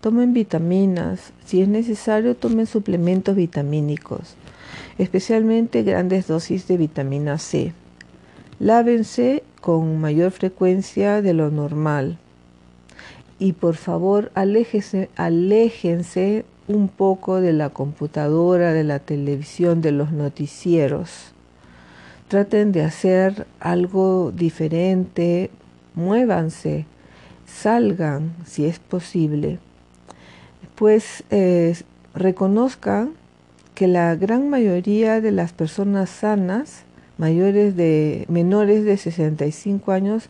Tomen 0.00 0.34
vitaminas. 0.34 1.32
Si 1.44 1.62
es 1.62 1.68
necesario, 1.68 2.34
tomen 2.34 2.66
suplementos 2.66 3.36
vitamínicos, 3.36 4.34
especialmente 4.98 5.84
grandes 5.84 6.26
dosis 6.26 6.66
de 6.66 6.76
vitamina 6.76 7.38
C. 7.38 7.72
Lávense 8.58 9.44
con 9.60 10.00
mayor 10.00 10.32
frecuencia 10.32 11.22
de 11.22 11.34
lo 11.34 11.52
normal 11.52 12.18
y 13.42 13.54
por 13.54 13.74
favor 13.74 14.30
aléjense, 14.36 15.08
un 16.68 16.86
poco 16.86 17.40
de 17.40 17.52
la 17.52 17.70
computadora, 17.70 18.72
de 18.72 18.84
la 18.84 19.00
televisión, 19.00 19.80
de 19.82 19.90
los 19.90 20.12
noticieros. 20.12 21.32
Traten 22.28 22.70
de 22.70 22.84
hacer 22.84 23.48
algo 23.58 24.30
diferente, 24.30 25.50
muévanse, 25.96 26.86
salgan 27.44 28.32
si 28.46 28.64
es 28.64 28.78
posible. 28.78 29.58
Pues 30.76 31.24
eh, 31.30 31.76
reconozcan 32.14 33.10
que 33.74 33.88
la 33.88 34.14
gran 34.14 34.50
mayoría 34.50 35.20
de 35.20 35.32
las 35.32 35.52
personas 35.52 36.10
sanas, 36.10 36.84
mayores 37.18 37.74
de 37.74 38.24
menores 38.28 38.84
de 38.84 38.96
65 38.96 39.90
años, 39.90 40.28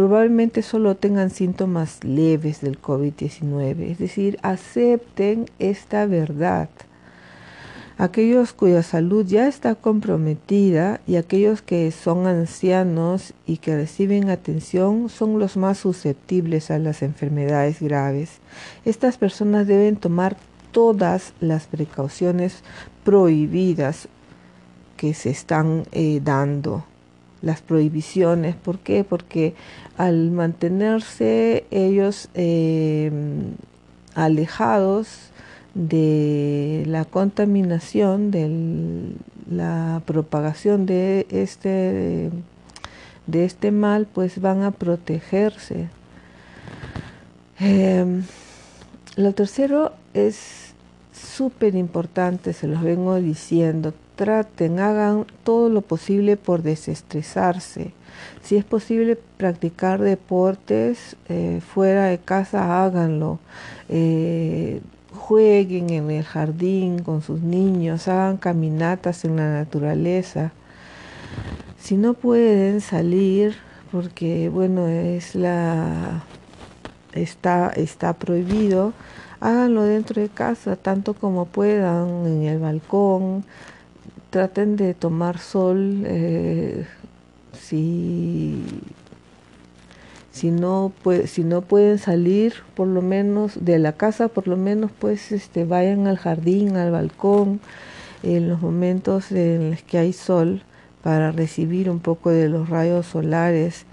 probablemente 0.00 0.62
solo 0.62 0.96
tengan 0.96 1.28
síntomas 1.28 2.02
leves 2.04 2.62
del 2.62 2.80
COVID-19, 2.80 3.90
es 3.90 3.98
decir, 3.98 4.38
acepten 4.40 5.44
esta 5.58 6.06
verdad. 6.06 6.70
Aquellos 7.98 8.54
cuya 8.54 8.82
salud 8.82 9.26
ya 9.26 9.46
está 9.46 9.74
comprometida 9.74 11.02
y 11.06 11.16
aquellos 11.16 11.60
que 11.60 11.90
son 11.90 12.26
ancianos 12.26 13.34
y 13.44 13.58
que 13.58 13.76
reciben 13.76 14.30
atención 14.30 15.10
son 15.10 15.38
los 15.38 15.58
más 15.58 15.76
susceptibles 15.76 16.70
a 16.70 16.78
las 16.78 17.02
enfermedades 17.02 17.82
graves. 17.82 18.38
Estas 18.86 19.18
personas 19.18 19.66
deben 19.66 19.96
tomar 19.96 20.38
todas 20.72 21.34
las 21.40 21.66
precauciones 21.66 22.62
prohibidas 23.04 24.08
que 24.96 25.12
se 25.12 25.28
están 25.28 25.82
eh, 25.92 26.22
dando 26.24 26.86
las 27.42 27.62
prohibiciones. 27.62 28.54
¿Por 28.54 28.78
qué? 28.78 29.04
Porque 29.04 29.54
al 29.96 30.30
mantenerse 30.30 31.64
ellos 31.70 32.28
em, 32.34 33.54
alejados 34.14 35.30
de 35.74 36.84
la 36.86 37.04
contaminación, 37.04 38.30
de 38.30 39.14
la 39.50 40.02
propagación 40.04 40.86
de 40.86 41.26
este, 41.30 42.30
de 43.26 43.44
este 43.44 43.70
mal, 43.70 44.06
pues 44.12 44.40
van 44.40 44.62
a 44.62 44.70
protegerse. 44.70 45.88
Em, 47.58 48.22
lo 49.16 49.34
tercero 49.34 49.92
es 50.14 50.72
súper 51.12 51.74
importante, 51.74 52.52
se 52.52 52.66
los 52.66 52.82
vengo 52.82 53.16
diciendo, 53.16 53.92
traten, 54.20 54.80
hagan 54.80 55.24
todo 55.44 55.70
lo 55.70 55.80
posible 55.80 56.36
por 56.36 56.62
desestresarse. 56.62 57.94
Si 58.42 58.56
es 58.56 58.66
posible 58.66 59.16
practicar 59.38 59.98
deportes 59.98 61.16
eh, 61.30 61.62
fuera 61.66 62.04
de 62.04 62.18
casa, 62.18 62.84
háganlo. 62.84 63.38
Eh, 63.88 64.82
jueguen 65.14 65.88
en 65.88 66.10
el 66.10 66.22
jardín 66.22 66.98
con 66.98 67.22
sus 67.22 67.40
niños, 67.40 68.08
hagan 68.08 68.36
caminatas 68.36 69.24
en 69.24 69.36
la 69.36 69.50
naturaleza. 69.54 70.52
Si 71.78 71.96
no 71.96 72.12
pueden 72.12 72.82
salir, 72.82 73.56
porque 73.90 74.50
bueno, 74.50 74.86
es 74.86 75.34
la 75.34 76.24
está, 77.14 77.70
está 77.70 78.12
prohibido, 78.12 78.92
háganlo 79.40 79.84
dentro 79.84 80.20
de 80.20 80.28
casa, 80.28 80.76
tanto 80.76 81.14
como 81.14 81.46
puedan, 81.46 82.26
en 82.26 82.42
el 82.42 82.58
balcón, 82.58 83.44
traten 84.30 84.76
de 84.76 84.94
tomar 84.94 85.38
sol 85.38 86.04
eh, 86.06 86.86
si, 87.52 88.62
si, 90.30 90.50
no 90.50 90.92
si 91.26 91.44
no 91.44 91.62
pueden 91.62 91.98
salir 91.98 92.54
por 92.74 92.86
lo 92.88 93.02
menos 93.02 93.64
de 93.64 93.78
la 93.78 93.92
casa 93.92 94.28
por 94.28 94.48
lo 94.48 94.56
menos 94.56 94.90
pues 94.98 95.32
este 95.32 95.64
vayan 95.64 96.06
al 96.06 96.16
jardín 96.16 96.76
al 96.76 96.92
balcón 96.92 97.60
en 98.22 98.48
los 98.48 98.60
momentos 98.60 99.32
en 99.32 99.72
los 99.72 99.82
que 99.82 99.98
hay 99.98 100.12
sol 100.12 100.62
para 101.02 101.32
recibir 101.32 101.90
un 101.90 102.00
poco 102.00 102.30
de 102.30 102.48
los 102.48 102.68
rayos 102.68 103.06
solares. 103.06 103.86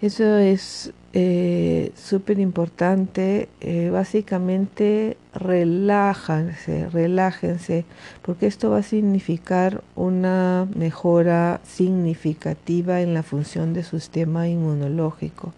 Eso 0.00 0.36
es 0.36 0.92
eh, 1.14 1.92
súper 1.96 2.38
importante, 2.38 3.48
eh, 3.60 3.88
básicamente 3.90 5.16
relájense, 5.32 6.88
relájense, 6.90 7.86
porque 8.20 8.46
esto 8.46 8.70
va 8.70 8.78
a 8.78 8.82
significar 8.82 9.82
una 9.96 10.68
mejora 10.74 11.60
significativa 11.64 13.00
en 13.00 13.14
la 13.14 13.22
función 13.22 13.72
de 13.72 13.84
su 13.84 13.98
sistema 14.00 14.48
inmunológico 14.48 15.54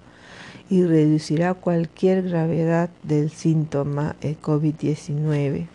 y 0.71 0.85
reducirá 0.85 1.55
cualquier 1.55 2.23
gravedad 2.23 2.91
del 3.03 3.31
síntoma 3.31 4.15
COVID-19. 4.23 5.67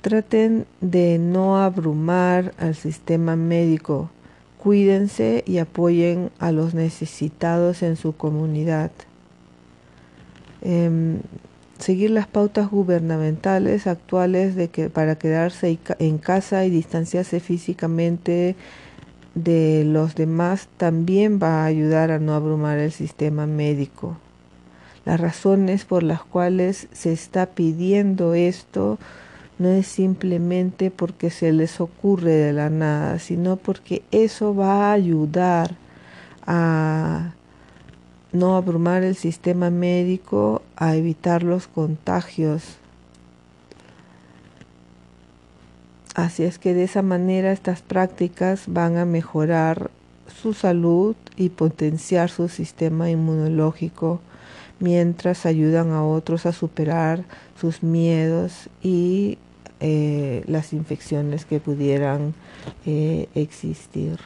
Traten 0.00 0.66
de 0.80 1.18
no 1.18 1.62
abrumar 1.62 2.54
al 2.58 2.74
sistema 2.74 3.36
médico 3.36 4.10
Cuídense 4.64 5.44
y 5.46 5.58
apoyen 5.58 6.30
a 6.38 6.50
los 6.50 6.72
necesitados 6.72 7.82
en 7.82 7.96
su 7.96 8.16
comunidad. 8.16 8.90
Em, 10.62 11.18
seguir 11.78 12.10
las 12.10 12.26
pautas 12.26 12.70
gubernamentales 12.70 13.86
actuales 13.86 14.56
de 14.56 14.68
que 14.68 14.88
para 14.88 15.16
quedarse 15.16 15.78
en 15.98 16.16
casa 16.16 16.64
y 16.64 16.70
distanciarse 16.70 17.40
físicamente 17.40 18.56
de 19.34 19.84
los 19.84 20.14
demás 20.14 20.66
también 20.78 21.38
va 21.42 21.62
a 21.62 21.66
ayudar 21.66 22.10
a 22.10 22.18
no 22.18 22.32
abrumar 22.32 22.78
el 22.78 22.90
sistema 22.90 23.46
médico. 23.46 24.16
las 25.04 25.20
razones 25.20 25.84
por 25.84 26.02
las 26.02 26.22
cuales 26.22 26.88
se 26.92 27.12
está 27.12 27.44
pidiendo 27.44 28.32
esto 28.32 28.98
no 29.58 29.68
es 29.68 29.86
simplemente 29.86 30.90
porque 30.90 31.30
se 31.30 31.52
les 31.52 31.80
ocurre 31.80 32.32
de 32.32 32.52
la 32.52 32.70
nada, 32.70 33.18
sino 33.18 33.56
porque 33.56 34.02
eso 34.10 34.54
va 34.54 34.90
a 34.90 34.92
ayudar 34.92 35.76
a 36.46 37.32
no 38.32 38.56
abrumar 38.56 39.04
el 39.04 39.14
sistema 39.14 39.70
médico, 39.70 40.62
a 40.76 40.96
evitar 40.96 41.44
los 41.44 41.68
contagios. 41.68 42.78
Así 46.14 46.42
es 46.42 46.58
que 46.58 46.74
de 46.74 46.84
esa 46.84 47.02
manera 47.02 47.52
estas 47.52 47.82
prácticas 47.82 48.64
van 48.66 48.98
a 48.98 49.04
mejorar 49.04 49.90
su 50.42 50.52
salud 50.52 51.16
y 51.36 51.50
potenciar 51.50 52.30
su 52.30 52.48
sistema 52.48 53.10
inmunológico 53.10 54.20
mientras 54.80 55.46
ayudan 55.46 55.92
a 55.92 56.04
otros 56.04 56.46
a 56.46 56.52
superar 56.52 57.24
sus 57.60 57.82
miedos 57.82 58.68
y 58.82 59.38
eh, 59.80 60.44
las 60.46 60.72
infecciones 60.72 61.44
que 61.44 61.60
pudieran 61.60 62.34
eh, 62.86 63.28
existir. 63.34 64.18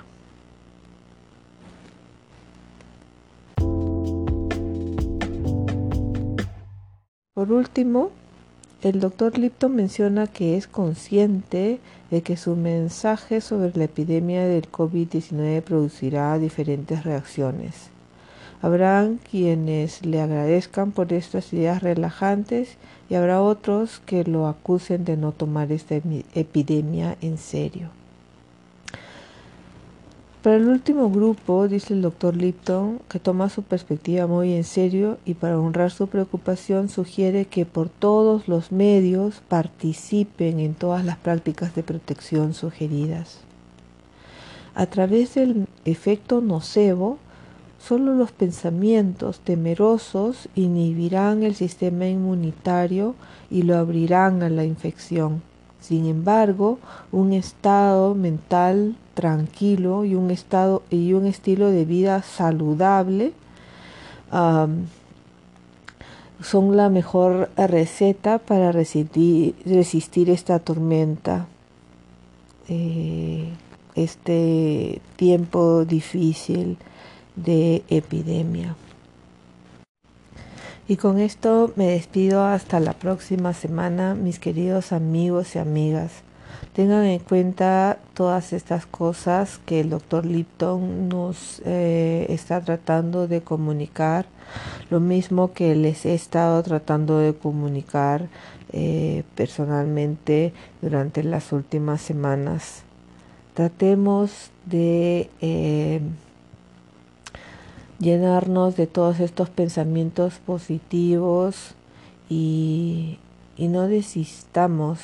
Por 7.35 7.53
último, 7.53 8.11
el 8.83 9.01
doctor 9.01 9.39
Lipton 9.39 9.75
menciona 9.75 10.27
que 10.27 10.57
es 10.57 10.67
consciente 10.67 11.81
de 12.11 12.23
que 12.23 12.37
su 12.37 12.55
mensaje 12.57 13.41
sobre 13.41 13.77
la 13.77 13.85
epidemia 13.85 14.47
del 14.47 14.71
COVID-19 14.71 15.63
producirá 15.63 16.39
diferentes 16.39 17.05
reacciones. 17.05 17.91
Habrán 18.61 19.21
quienes 19.31 20.05
le 20.05 20.21
agradezcan 20.21 20.91
por 20.91 21.13
estas 21.13 21.53
ideas 21.53 21.83
relajantes 21.83 22.77
y 23.09 23.15
habrá 23.15 23.43
otros 23.43 24.01
que 24.05 24.25
lo 24.25 24.49
acusen 24.49 25.05
de 25.05 25.17
no 25.17 25.33
tomar 25.33 25.71
esta 25.71 25.95
epidemia 26.35 27.17
en 27.21 27.39
serio. 27.39 27.91
Para 30.43 30.57
el 30.57 30.69
último 30.69 31.11
grupo, 31.11 31.67
dice 31.67 31.95
el 31.95 32.03
doctor 32.03 32.37
Lipton, 32.37 33.01
que 33.09 33.19
toma 33.19 33.49
su 33.49 33.65
perspectiva 33.65 34.27
muy 34.27 34.55
en 34.55 34.65
serio 34.65 35.19
y 35.25 35.35
para 35.35 35.59
honrar 35.59 35.91
su 35.91 36.07
preocupación 36.07 36.89
sugiere 36.89 37.47
que 37.47 37.67
por 37.67 37.89
todos 37.89 38.47
los 38.47 38.71
medios 38.71 39.43
participen 39.49 40.61
en 40.61 40.75
todas 40.75 41.05
las 41.05 41.17
prácticas 41.17 41.75
de 41.75 41.83
protección 41.83 42.55
sugeridas. 42.55 43.41
A 44.77 44.87
través 44.87 45.35
del 45.35 45.67
efecto 45.85 46.41
nocebo, 46.41 47.19
Solo 47.79 48.15
los 48.15 48.33
pensamientos 48.33 49.41
temerosos 49.41 50.49
inhibirán 50.55 51.43
el 51.43 51.55
sistema 51.55 52.07
inmunitario 52.07 53.15
y 53.51 53.63
lo 53.63 53.77
abrirán 53.77 54.43
a 54.43 54.49
la 54.51 54.65
infección. 54.65 55.43
Sin 55.81 56.07
embargo, 56.07 56.79
un 57.13 57.33
estado 57.33 58.15
mental 58.15 58.97
tranquilo 59.15 60.05
y 60.05 60.17
un, 60.17 60.31
estado, 60.31 60.83
y 60.91 61.13
un 61.13 61.27
estilo 61.27 61.71
de 61.71 61.85
vida 61.85 62.23
saludable 62.23 63.33
son 66.43 66.77
la 66.77 66.89
mejor 66.89 67.51
receta 67.57 68.39
para 68.39 68.73
resistir, 68.73 69.55
resistir 69.65 70.31
esta 70.31 70.59
tormenta, 70.59 71.47
eh, 72.69 73.49
este 73.95 75.01
tiempo 75.17 75.85
difícil 75.85 76.77
de 77.45 77.83
epidemia. 77.89 78.77
Y 80.87 80.97
con 80.97 81.19
esto 81.19 81.73
me 81.77 81.89
despido 81.89 82.45
hasta 82.45 82.81
la 82.81 82.95
próxima 82.95 83.53
semana, 83.53 84.15
mis 84.15 84.39
queridos 84.39 84.93
amigos 84.93 85.55
y 85.55 85.59
amigas. 85.59 86.23
Tengan 86.73 87.05
en 87.05 87.19
cuenta 87.19 87.99
todas 88.15 88.53
estas 88.53 88.87
cosas 88.87 89.61
que 89.67 89.81
el 89.81 89.91
doctor 89.91 90.25
Lipton 90.25 91.09
nos 91.09 91.61
eh, 91.67 92.27
está 92.31 92.63
tratando 92.63 93.29
de 93.29 93.43
comunicar, 93.43 94.27
lo 94.89 94.99
mismo 94.99 95.53
que 95.53 95.75
les 95.75 96.07
he 96.07 96.15
estado 96.15 96.63
tratando 96.63 97.19
de 97.19 97.35
comunicar 97.35 98.29
eh, 98.73 99.25
personalmente 99.35 100.55
durante 100.81 101.23
las 101.23 101.53
últimas 101.53 102.01
semanas. 102.01 102.83
Tratemos 103.55 104.51
de 104.67 105.29
eh, 105.41 106.01
llenarnos 107.99 108.77
de 108.77 108.87
todos 108.87 109.21
estos 109.21 109.51
pensamientos 109.51 110.35
positivos 110.45 111.75
y, 112.29 113.19
no 113.59 113.89
desistamos 113.89 115.01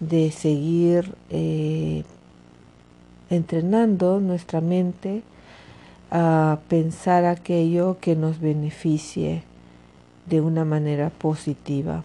de 0.00 0.30
seguir 0.30 1.14
eh, 1.30 2.04
entrenando 3.30 4.20
nuestra 4.20 4.60
mente 4.60 5.22
a 6.10 6.58
pensar 6.68 7.24
aquello 7.24 7.96
que 8.00 8.14
nos 8.14 8.38
beneficie 8.38 9.42
de 10.26 10.42
una 10.42 10.66
manera 10.66 11.08
positiva. 11.08 12.04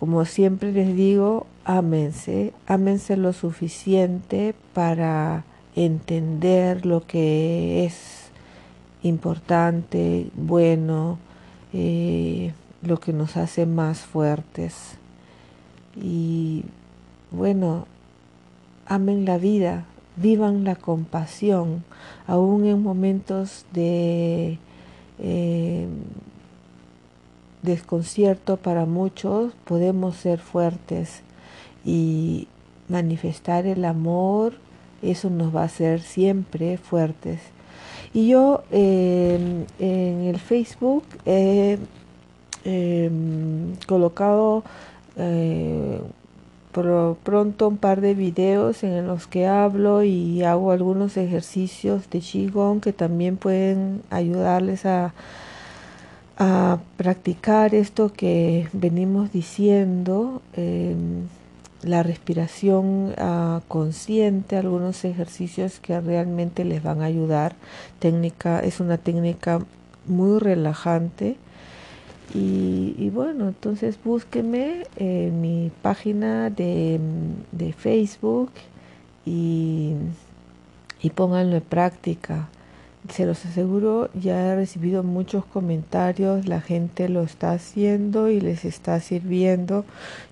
Como 0.00 0.24
siempre 0.24 0.72
les 0.72 0.96
digo, 0.96 1.46
ámense, 1.64 2.52
ámense 2.66 3.16
lo 3.16 3.32
suficiente 3.34 4.54
para 4.72 5.44
entender 5.76 6.86
lo 6.86 7.06
que 7.06 7.84
es 7.84 8.23
importante, 9.04 10.30
bueno, 10.34 11.18
eh, 11.72 12.52
lo 12.82 12.98
que 12.98 13.12
nos 13.12 13.36
hace 13.36 13.66
más 13.66 14.00
fuertes. 14.00 14.96
Y 15.94 16.64
bueno, 17.30 17.86
amen 18.86 19.24
la 19.24 19.38
vida, 19.38 19.84
vivan 20.16 20.64
la 20.64 20.74
compasión, 20.74 21.84
aún 22.26 22.64
en 22.66 22.82
momentos 22.82 23.66
de 23.72 24.58
eh, 25.18 25.86
desconcierto 27.62 28.56
para 28.56 28.86
muchos, 28.86 29.52
podemos 29.64 30.16
ser 30.16 30.38
fuertes 30.38 31.22
y 31.84 32.48
manifestar 32.88 33.66
el 33.66 33.84
amor, 33.84 34.54
eso 35.02 35.28
nos 35.28 35.54
va 35.54 35.62
a 35.62 35.66
hacer 35.66 36.00
siempre 36.00 36.78
fuertes. 36.78 37.53
Y 38.14 38.28
yo 38.28 38.62
em, 38.70 39.66
en 39.80 40.20
el 40.22 40.38
Facebook 40.38 41.02
he 41.26 41.78
em, 42.64 43.74
colocado 43.88 44.62
eh, 45.16 46.00
pronto 46.72 47.68
un 47.68 47.76
par 47.76 48.00
de 48.00 48.14
videos 48.14 48.84
en 48.84 49.08
los 49.08 49.26
que 49.26 49.46
hablo 49.48 50.04
y 50.04 50.44
hago 50.44 50.70
algunos 50.70 51.16
ejercicios 51.16 52.08
de 52.10 52.20
Qigong 52.20 52.80
que 52.80 52.92
también 52.92 53.36
pueden 53.36 54.02
ayudarles 54.10 54.86
a, 54.86 55.12
a 56.38 56.78
practicar 56.96 57.74
esto 57.74 58.12
que 58.12 58.68
venimos 58.72 59.32
diciendo. 59.32 60.40
La 61.84 62.02
respiración 62.02 63.14
ah, 63.18 63.60
consciente, 63.68 64.56
algunos 64.56 65.04
ejercicios 65.04 65.80
que 65.80 66.00
realmente 66.00 66.64
les 66.64 66.82
van 66.82 67.02
a 67.02 67.06
ayudar. 67.06 67.54
Técnica, 67.98 68.60
es 68.60 68.80
una 68.80 68.96
técnica 68.96 69.60
muy 70.06 70.38
relajante. 70.38 71.36
Y, 72.32 73.10
bueno, 73.10 73.46
entonces 73.48 73.96
búsqueme 74.02 74.88
en 74.96 75.40
mi 75.40 75.70
página 75.82 76.50
de, 76.50 76.98
Facebook 77.78 78.50
y, 79.24 79.92
y 81.00 81.10
pónganlo 81.10 81.56
en 81.56 81.62
práctica. 81.62 82.48
Se 83.10 83.26
los 83.26 83.44
aseguro, 83.44 84.08
ya 84.14 84.52
he 84.52 84.56
recibido 84.56 85.02
muchos 85.02 85.44
comentarios, 85.44 86.48
la 86.48 86.62
gente 86.62 87.10
lo 87.10 87.22
está 87.22 87.52
haciendo 87.52 88.30
y 88.30 88.40
les 88.40 88.64
está 88.64 88.98
sirviendo. 89.00 89.84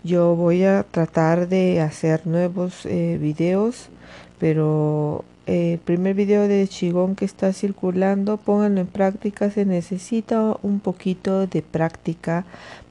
Yo 0.05 0.35
voy 0.37 0.65
a 0.65 0.83
tratar 0.91 1.49
de 1.49 1.83
hacer 1.83 2.27
nuevos 2.27 2.87
eh, 2.87 3.19
videos, 3.21 3.91
pero 4.39 5.23
eh, 5.47 5.75
el 5.75 5.79
primer 5.81 6.15
video 6.15 6.49
de 6.49 6.67
Chigón 6.67 7.15
que 7.15 7.27
está 7.27 7.53
circulando, 7.53 8.39
pónganlo 8.39 8.81
en 8.81 8.87
práctica, 8.87 9.51
se 9.51 9.67
necesita 9.67 10.57
un 10.63 10.81
poquito 10.81 11.47
de 11.47 11.61
práctica 11.61 12.47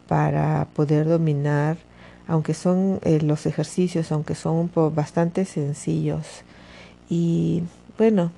para 0.07 0.67
poder 0.75 1.07
dominar, 1.07 1.77
aunque 2.27 2.53
son 2.53 2.99
eh, 3.03 3.19
los 3.21 3.47
ejercicios, 3.47 4.11
aunque 4.11 4.35
son 4.35 4.69
bastante 4.93 5.45
sencillos. 5.45 6.43
Y 7.09 7.63
bueno, 7.97 8.31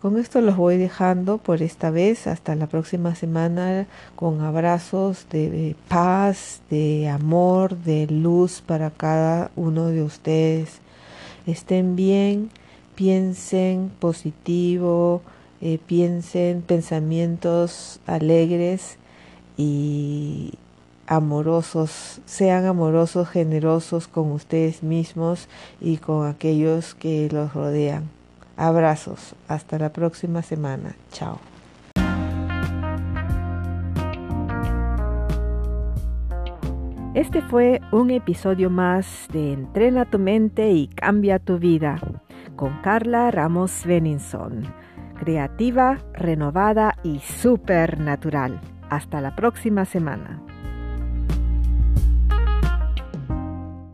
con 0.00 0.18
esto 0.18 0.40
los 0.40 0.56
voy 0.56 0.78
dejando 0.78 1.36
por 1.36 1.60
esta 1.60 1.90
vez. 1.90 2.26
Hasta 2.26 2.54
la 2.54 2.66
próxima 2.66 3.14
semana 3.14 3.86
con 4.16 4.40
abrazos 4.40 5.26
de 5.30 5.76
paz, 5.88 6.62
de 6.70 7.08
amor, 7.08 7.76
de 7.76 8.06
luz 8.06 8.62
para 8.64 8.90
cada 8.90 9.50
uno 9.56 9.88
de 9.88 10.02
ustedes. 10.02 10.80
Estén 11.46 11.96
bien, 11.96 12.50
piensen 12.94 13.90
positivo, 13.98 15.20
eh, 15.60 15.78
piensen 15.86 16.62
pensamientos 16.62 18.00
alegres 18.06 18.96
y 19.58 20.54
amorosos, 21.06 22.20
sean 22.24 22.64
amorosos, 22.64 23.28
generosos 23.28 24.08
con 24.08 24.32
ustedes 24.32 24.82
mismos 24.82 25.48
y 25.80 25.98
con 25.98 26.26
aquellos 26.26 26.94
que 26.94 27.28
los 27.30 27.52
rodean. 27.52 28.19
Abrazos, 28.60 29.34
hasta 29.48 29.78
la 29.78 29.90
próxima 29.90 30.42
semana. 30.42 30.94
Chao. 31.12 31.38
Este 37.14 37.40
fue 37.40 37.80
un 37.90 38.10
episodio 38.10 38.68
más 38.68 39.28
de 39.32 39.54
Entrena 39.54 40.04
tu 40.04 40.18
mente 40.18 40.72
y 40.72 40.88
cambia 40.88 41.38
tu 41.38 41.58
vida 41.58 41.98
con 42.54 42.82
Carla 42.82 43.30
Ramos 43.30 43.86
Beninson. 43.86 44.64
Creativa, 45.18 45.96
renovada 46.12 46.98
y 47.02 47.20
supernatural. 47.20 48.60
Hasta 48.90 49.22
la 49.22 49.34
próxima 49.34 49.86
semana. 49.86 50.42